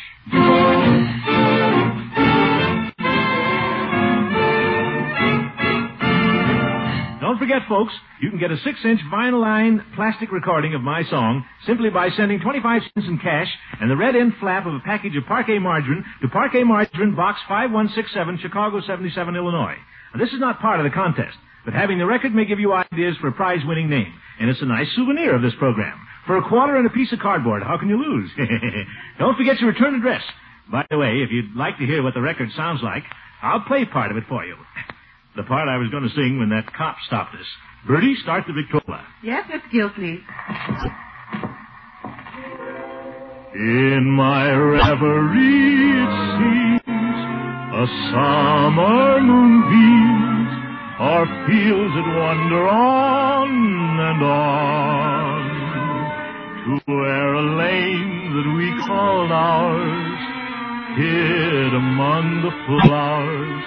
Forget, 7.41 7.63
folks, 7.67 7.91
you 8.21 8.29
can 8.29 8.37
get 8.37 8.51
a 8.51 8.57
six-inch 8.57 9.01
vinyl-lined 9.11 9.81
plastic 9.95 10.31
recording 10.31 10.75
of 10.75 10.81
my 10.81 11.03
song 11.09 11.43
simply 11.65 11.89
by 11.89 12.11
sending 12.11 12.39
25 12.39 12.83
cents 12.93 13.07
in 13.07 13.17
cash 13.17 13.47
and 13.79 13.89
the 13.89 13.97
red 13.97 14.15
end 14.15 14.33
flap 14.39 14.67
of 14.67 14.75
a 14.75 14.79
package 14.85 15.15
of 15.15 15.23
Parkay 15.23 15.59
margarine 15.59 16.05
to 16.21 16.27
Parkay 16.27 16.63
Margarine, 16.63 17.15
Box 17.15 17.39
5167, 17.49 18.37
Chicago 18.43 18.79
77, 18.79 19.35
Illinois. 19.35 19.73
Now, 20.13 20.23
this 20.23 20.31
is 20.31 20.39
not 20.39 20.61
part 20.61 20.79
of 20.81 20.83
the 20.83 20.91
contest, 20.91 21.35
but 21.65 21.73
having 21.73 21.97
the 21.97 22.05
record 22.05 22.31
may 22.35 22.45
give 22.45 22.59
you 22.59 22.73
ideas 22.73 23.17
for 23.19 23.29
a 23.29 23.33
prize-winning 23.33 23.89
name, 23.89 24.13
and 24.39 24.47
it's 24.47 24.61
a 24.61 24.65
nice 24.65 24.93
souvenir 24.95 25.33
of 25.33 25.41
this 25.41 25.55
program. 25.57 25.99
For 26.27 26.37
a 26.37 26.47
quarter 26.47 26.75
and 26.75 26.85
a 26.85 26.91
piece 26.91 27.11
of 27.11 27.17
cardboard, 27.17 27.63
how 27.63 27.79
can 27.79 27.89
you 27.89 27.97
lose? 27.97 28.29
Don't 29.17 29.35
forget 29.35 29.59
your 29.59 29.71
return 29.71 29.95
address. 29.95 30.21
By 30.71 30.85
the 30.91 30.99
way, 30.99 31.23
if 31.25 31.31
you'd 31.31 31.55
like 31.55 31.79
to 31.79 31.87
hear 31.87 32.03
what 32.03 32.13
the 32.13 32.21
record 32.21 32.49
sounds 32.55 32.83
like, 32.83 33.01
I'll 33.41 33.61
play 33.61 33.85
part 33.85 34.11
of 34.11 34.17
it 34.17 34.25
for 34.29 34.45
you. 34.45 34.57
The 35.35 35.43
part 35.43 35.67
I 35.69 35.77
was 35.77 35.89
going 35.89 36.03
to 36.03 36.09
sing 36.09 36.39
when 36.39 36.49
that 36.49 36.71
cop 36.73 36.97
stopped 37.07 37.35
us. 37.35 37.45
Birdie, 37.87 38.15
start 38.21 38.43
the 38.47 38.53
Victrola. 38.53 39.05
Yes, 39.23 39.45
Miss 39.51 39.61
Gill, 39.71 39.89
please. 39.89 40.19
In 43.53 44.09
my 44.11 44.49
reverie 44.51 45.91
it 45.99 46.11
seems 46.39 46.81
a 46.87 47.85
summer 48.11 49.19
moon 49.21 49.61
beams 49.67 50.51
our 50.99 51.25
fields 51.47 51.93
that 51.95 52.07
wander 52.15 52.67
on 52.69 53.49
and 53.99 54.23
on 54.23 55.41
to 56.63 56.71
where 56.93 57.33
a 57.33 57.41
lane 57.57 58.31
that 58.35 58.47
we 58.55 58.67
called 58.87 59.31
ours 59.31 60.19
hid 60.95 61.73
among 61.73 62.43
the 62.43 62.51
flowers 62.67 63.63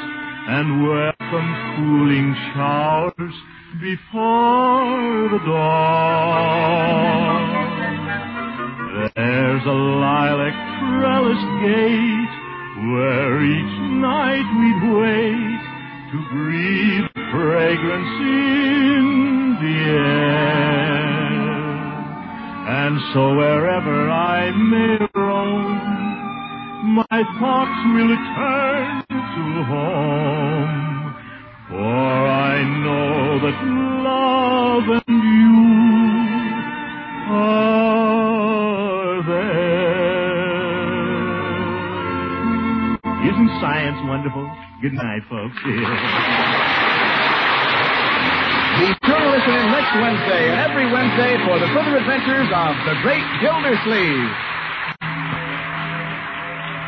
and 0.49 0.87
welcome 1.35 1.51
cooling 1.77 2.31
showers 2.55 3.35
before 3.81 5.29
the 5.31 5.39
dawn. 5.47 6.95
There's 9.17 9.65
a 9.67 9.73
lilac 9.73 10.55
trellised 10.79 11.53
gate 11.65 12.35
where 12.93 13.35
each 13.43 13.77
night 14.01 14.47
we'd 14.61 14.83
wait 15.01 15.63
to 16.13 16.17
breathe 16.33 17.09
fragrance 17.33 18.15
in 18.21 19.05
the 19.61 19.77
air. 19.91 21.05
And 22.67 22.95
so 23.13 23.21
wherever 23.37 24.11
I 24.11 24.51
may 24.53 24.99
roam, 25.15 25.79
my 26.95 27.23
thoughts 27.41 27.81
will 27.93 28.17
turn 28.37 29.05
to 29.09 29.65
home. 29.65 30.24
Know 33.35 33.51
that 33.51 33.59
love 34.05 34.87
and 34.87 35.03
you 35.09 35.59
are 37.35 39.23
there. 39.27 40.05
Isn't 43.27 43.51
science 43.61 43.99
wonderful? 44.07 44.47
Good 44.83 44.93
night, 44.93 45.23
folks. 45.29 45.57
Be 45.65 45.71
sure 49.07 49.19
to 49.19 49.31
listen 49.31 49.55
in 49.55 49.67
next 49.71 49.95
Wednesday 49.99 50.51
and 50.51 50.59
every 50.71 50.87
Wednesday 50.93 51.39
for 51.47 51.59
the 51.59 51.67
further 51.75 51.97
adventures 51.97 52.49
of 52.55 52.75
the 52.87 52.95
great 53.03 53.25
Gildersleeve. 53.41 54.31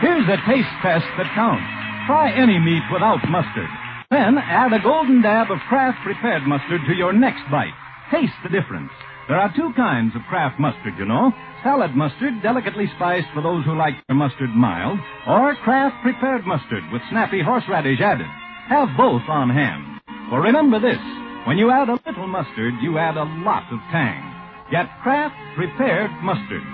Here's 0.03 0.29
a 0.29 0.37
taste 0.47 0.69
test 0.83 1.07
that 1.17 1.27
counts. 1.35 1.65
Try 2.07 2.31
any 2.37 2.59
meat 2.59 2.83
without 2.93 3.19
mustard. 3.31 3.71
Then 4.17 4.39
add 4.39 4.73
a 4.73 4.81
golden 4.81 5.21
dab 5.21 5.51
of 5.51 5.59
Kraft 5.69 5.99
prepared 6.03 6.49
mustard 6.49 6.81
to 6.89 6.95
your 6.97 7.13
next 7.13 7.45
bite. 7.51 7.77
Taste 8.11 8.33
the 8.43 8.49
difference. 8.49 8.89
There 9.29 9.37
are 9.37 9.53
two 9.55 9.75
kinds 9.77 10.17
of 10.17 10.23
Kraft 10.31 10.59
mustard, 10.59 10.97
you 10.97 11.05
know. 11.05 11.35
Salad 11.63 11.95
mustard, 11.95 12.41
delicately 12.43 12.89
spiced 12.97 13.29
for 13.35 13.43
those 13.43 13.67
who 13.67 13.77
like 13.77 13.93
their 14.09 14.17
mustard 14.17 14.49
mild, 14.57 14.99
or 15.29 15.55
Kraft 15.57 16.01
prepared 16.01 16.47
mustard 16.47 16.83
with 16.95 17.03
snappy 17.11 17.43
horseradish 17.43 18.01
added. 18.01 18.27
Have 18.71 18.89
both 18.97 19.29
on 19.29 19.51
hand. 19.51 20.01
For 20.31 20.41
remember 20.41 20.81
this, 20.81 21.03
when 21.47 21.59
you 21.59 21.71
add 21.71 21.91
a 21.91 22.01
little 22.07 22.27
mustard, 22.27 22.73
you 22.81 22.97
add 22.97 23.19
a 23.19 23.29
lot 23.45 23.69
of 23.71 23.81
tang. 23.93 24.25
Get 24.71 24.89
Kraft 25.03 25.37
prepared 25.57 26.11
mustard. 26.25 26.65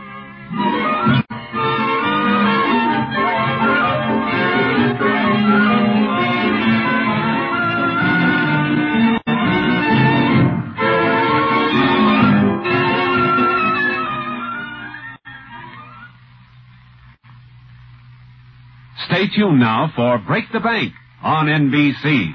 Stay 19.12 19.28
tuned 19.36 19.60
now 19.60 19.92
for 19.94 20.16
Break 20.26 20.44
the 20.54 20.60
Bank 20.60 20.94
on 21.22 21.44
NBC. 21.44 22.32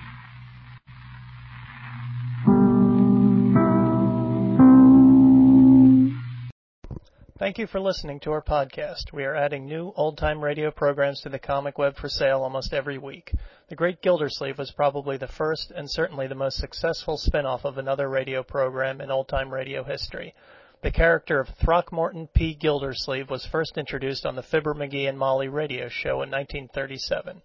Thank 7.40 7.58
you 7.58 7.66
for 7.66 7.80
listening 7.80 8.20
to 8.20 8.32
our 8.32 8.44
podcast. 8.44 9.12
We 9.12 9.24
are 9.24 9.34
adding 9.34 9.66
new 9.66 9.92
old 9.96 10.20
time 10.20 10.40
radio 10.44 10.70
programs 10.70 11.22
to 11.22 11.30
the 11.30 11.40
comic 11.40 11.80
web 11.80 11.96
for 11.96 12.10
sale 12.10 12.44
almost 12.44 12.74
every 12.74 13.00
week. 13.00 13.34
The 13.70 13.76
Great 13.76 14.04
Gildersleeve 14.04 14.60
was 14.60 14.70
probably 14.70 15.18
the 15.18 15.28
first 15.28 15.72
and 15.72 15.90
certainly 15.90 16.28
the 16.28 16.36
most 16.36 16.58
successful 16.58 17.18
spin 17.18 17.48
off 17.48 17.66
of 17.66 17.80
another 17.80 18.08
radio 18.08 18.44
program 18.44 19.02
in 19.02 19.10
old 19.10 19.30
time 19.30 19.52
radio 19.52 19.84
history. 19.84 20.36
The 20.84 20.92
character 20.92 21.40
of 21.40 21.50
Throckmorton 21.50 22.28
P. 22.28 22.54
Gildersleeve 22.54 23.32
was 23.32 23.48
first 23.48 23.80
introduced 23.80 24.28
on 24.28 24.36
the 24.36 24.44
Fibber 24.44 24.76
McGee 24.76 25.10
and 25.10 25.18
Molly 25.18 25.48
radio 25.48 25.90
show 25.90 26.22
in 26.22 26.30
1937. 26.30 27.42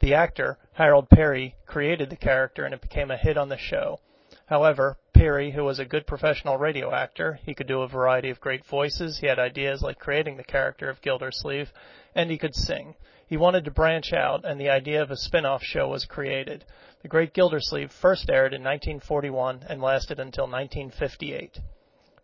The 0.00 0.12
actor, 0.12 0.58
Harold 0.74 1.08
Peary, 1.08 1.54
created 1.64 2.10
the 2.10 2.16
character 2.16 2.66
and 2.66 2.74
it 2.74 2.82
became 2.82 3.10
a 3.10 3.16
hit 3.16 3.38
on 3.38 3.48
the 3.48 3.56
show. 3.56 4.00
However, 4.44 4.98
Peary, 5.14 5.52
who 5.52 5.64
was 5.64 5.78
a 5.78 5.86
good 5.86 6.06
professional 6.06 6.58
radio 6.58 6.92
actor, 6.92 7.40
he 7.42 7.54
could 7.54 7.66
do 7.66 7.80
a 7.80 7.88
variety 7.88 8.28
of 8.28 8.40
great 8.40 8.66
voices, 8.66 9.20
he 9.20 9.26
had 9.26 9.38
ideas 9.38 9.80
like 9.80 9.98
creating 9.98 10.36
the 10.36 10.44
character 10.44 10.90
of 10.90 11.00
Gildersleeve, 11.00 11.72
and 12.14 12.30
he 12.30 12.36
could 12.36 12.54
sing. 12.54 12.94
He 13.26 13.38
wanted 13.38 13.64
to 13.64 13.70
branch 13.70 14.12
out, 14.12 14.44
and 14.44 14.60
the 14.60 14.68
idea 14.68 15.00
of 15.00 15.10
a 15.10 15.16
spin-off 15.16 15.62
show 15.62 15.88
was 15.88 16.04
created. 16.04 16.66
The 17.00 17.08
Great 17.08 17.32
Gildersleeve 17.32 17.90
first 17.90 18.28
aired 18.28 18.52
in 18.52 18.62
1941 18.62 19.64
and 19.66 19.80
lasted 19.80 20.20
until 20.20 20.44
1958. 20.44 21.58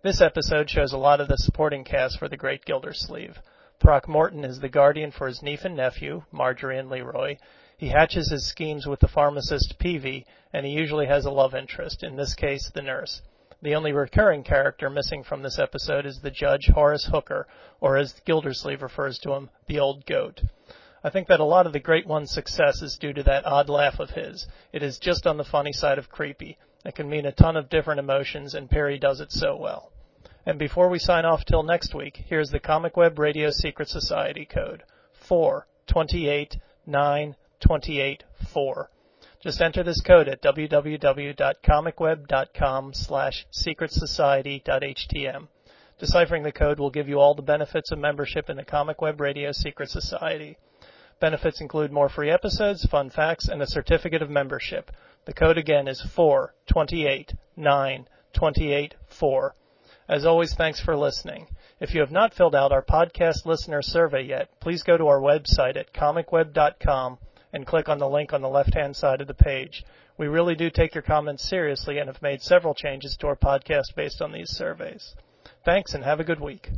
This 0.02 0.20
episode 0.20 0.68
shows 0.68 0.92
a 0.92 0.98
lot 0.98 1.20
of 1.20 1.28
the 1.28 1.36
supporting 1.36 1.84
cast 1.84 2.18
for 2.18 2.28
The 2.28 2.36
Great 2.36 2.64
Gildersleeve. 2.64 3.38
Throckmorton 3.78 4.44
is 4.44 4.58
the 4.58 4.68
guardian 4.68 5.12
for 5.12 5.28
his 5.28 5.44
niece 5.44 5.64
and 5.64 5.76
nephew, 5.76 6.24
Marjorie 6.32 6.76
and 6.76 6.90
Leroy. 6.90 7.36
He 7.76 7.86
hatches 7.86 8.28
his 8.28 8.48
schemes 8.48 8.84
with 8.84 8.98
the 8.98 9.06
pharmacist 9.06 9.78
Peavey, 9.78 10.24
and 10.52 10.66
he 10.66 10.72
usually 10.72 11.06
has 11.06 11.24
a 11.24 11.30
love 11.30 11.54
interest, 11.54 12.02
in 12.02 12.16
this 12.16 12.34
case, 12.34 12.68
the 12.74 12.82
nurse. 12.82 13.22
The 13.62 13.76
only 13.76 13.92
recurring 13.92 14.42
character 14.42 14.90
missing 14.90 15.22
from 15.22 15.40
this 15.40 15.60
episode 15.60 16.04
is 16.04 16.18
the 16.18 16.32
judge 16.32 16.66
Horace 16.74 17.08
Hooker, 17.12 17.46
or 17.80 17.96
as 17.96 18.20
Gildersleeve 18.26 18.82
refers 18.82 19.20
to 19.20 19.34
him, 19.34 19.50
the 19.68 19.78
old 19.78 20.04
goat. 20.04 20.40
I 21.04 21.10
think 21.10 21.28
that 21.28 21.38
a 21.38 21.44
lot 21.44 21.68
of 21.68 21.72
the 21.72 21.78
Great 21.78 22.08
One's 22.08 22.32
success 22.32 22.82
is 22.82 22.98
due 22.98 23.12
to 23.12 23.22
that 23.22 23.46
odd 23.46 23.68
laugh 23.68 24.00
of 24.00 24.10
his. 24.10 24.48
It 24.72 24.82
is 24.82 24.98
just 24.98 25.28
on 25.28 25.36
the 25.36 25.44
funny 25.44 25.72
side 25.72 25.98
of 25.98 26.08
creepy. 26.08 26.58
It 26.84 26.96
can 26.96 27.08
mean 27.08 27.26
a 27.26 27.30
ton 27.30 27.56
of 27.56 27.70
different 27.70 28.00
emotions, 28.00 28.56
and 28.56 28.68
Peary 28.68 28.98
does 28.98 29.20
it 29.20 29.30
so 29.30 29.56
well. 29.56 29.91
And 30.44 30.58
before 30.58 30.88
we 30.88 30.98
sign 30.98 31.24
off 31.24 31.44
till 31.44 31.62
next 31.62 31.94
week, 31.94 32.24
here's 32.26 32.50
the 32.50 32.58
Comic 32.58 32.96
Web 32.96 33.16
Radio 33.18 33.50
Secret 33.50 33.88
Society 33.88 34.44
code. 34.44 34.82
4 35.12 35.68
28 35.86 36.58
9 36.84 37.36
28 37.60 38.24
4. 38.52 38.90
Just 39.40 39.60
enter 39.60 39.84
this 39.84 40.00
code 40.00 40.26
at 40.28 40.42
www.comicweb.com 40.42 42.94
slash 42.94 43.46
secretsociety.htm. 43.52 45.46
Deciphering 45.98 46.42
the 46.42 46.50
code 46.50 46.80
will 46.80 46.90
give 46.90 47.08
you 47.08 47.20
all 47.20 47.34
the 47.34 47.42
benefits 47.42 47.92
of 47.92 48.00
membership 48.00 48.50
in 48.50 48.56
the 48.56 48.64
Comic 48.64 49.00
Web 49.00 49.20
Radio 49.20 49.52
Secret 49.52 49.90
Society. 49.90 50.58
Benefits 51.20 51.60
include 51.60 51.92
more 51.92 52.08
free 52.08 52.30
episodes, 52.30 52.84
fun 52.84 53.10
facts, 53.10 53.46
and 53.46 53.62
a 53.62 53.66
certificate 53.66 54.22
of 54.22 54.30
membership. 54.30 54.90
The 55.24 55.32
code 55.32 55.56
again 55.56 55.86
is 55.86 56.00
4 56.00 56.52
28 56.66 57.34
9 57.56 58.08
28 58.32 58.96
4. 59.06 59.54
As 60.08 60.26
always, 60.26 60.54
thanks 60.54 60.80
for 60.80 60.96
listening. 60.96 61.46
If 61.80 61.94
you 61.94 62.00
have 62.00 62.10
not 62.10 62.34
filled 62.34 62.54
out 62.54 62.72
our 62.72 62.82
podcast 62.82 63.46
listener 63.46 63.82
survey 63.82 64.22
yet, 64.22 64.48
please 64.60 64.82
go 64.82 64.96
to 64.96 65.06
our 65.06 65.20
website 65.20 65.76
at 65.76 65.92
comicweb.com 65.92 67.18
and 67.52 67.66
click 67.66 67.88
on 67.88 67.98
the 67.98 68.08
link 68.08 68.32
on 68.32 68.42
the 68.42 68.48
left-hand 68.48 68.96
side 68.96 69.20
of 69.20 69.28
the 69.28 69.34
page. 69.34 69.84
We 70.18 70.26
really 70.26 70.54
do 70.54 70.70
take 70.70 70.94
your 70.94 71.02
comments 71.02 71.48
seriously 71.48 71.98
and 71.98 72.08
have 72.08 72.22
made 72.22 72.42
several 72.42 72.74
changes 72.74 73.16
to 73.18 73.28
our 73.28 73.36
podcast 73.36 73.94
based 73.94 74.20
on 74.20 74.32
these 74.32 74.50
surveys. 74.50 75.14
Thanks 75.64 75.94
and 75.94 76.04
have 76.04 76.20
a 76.20 76.24
good 76.24 76.40
week. 76.40 76.70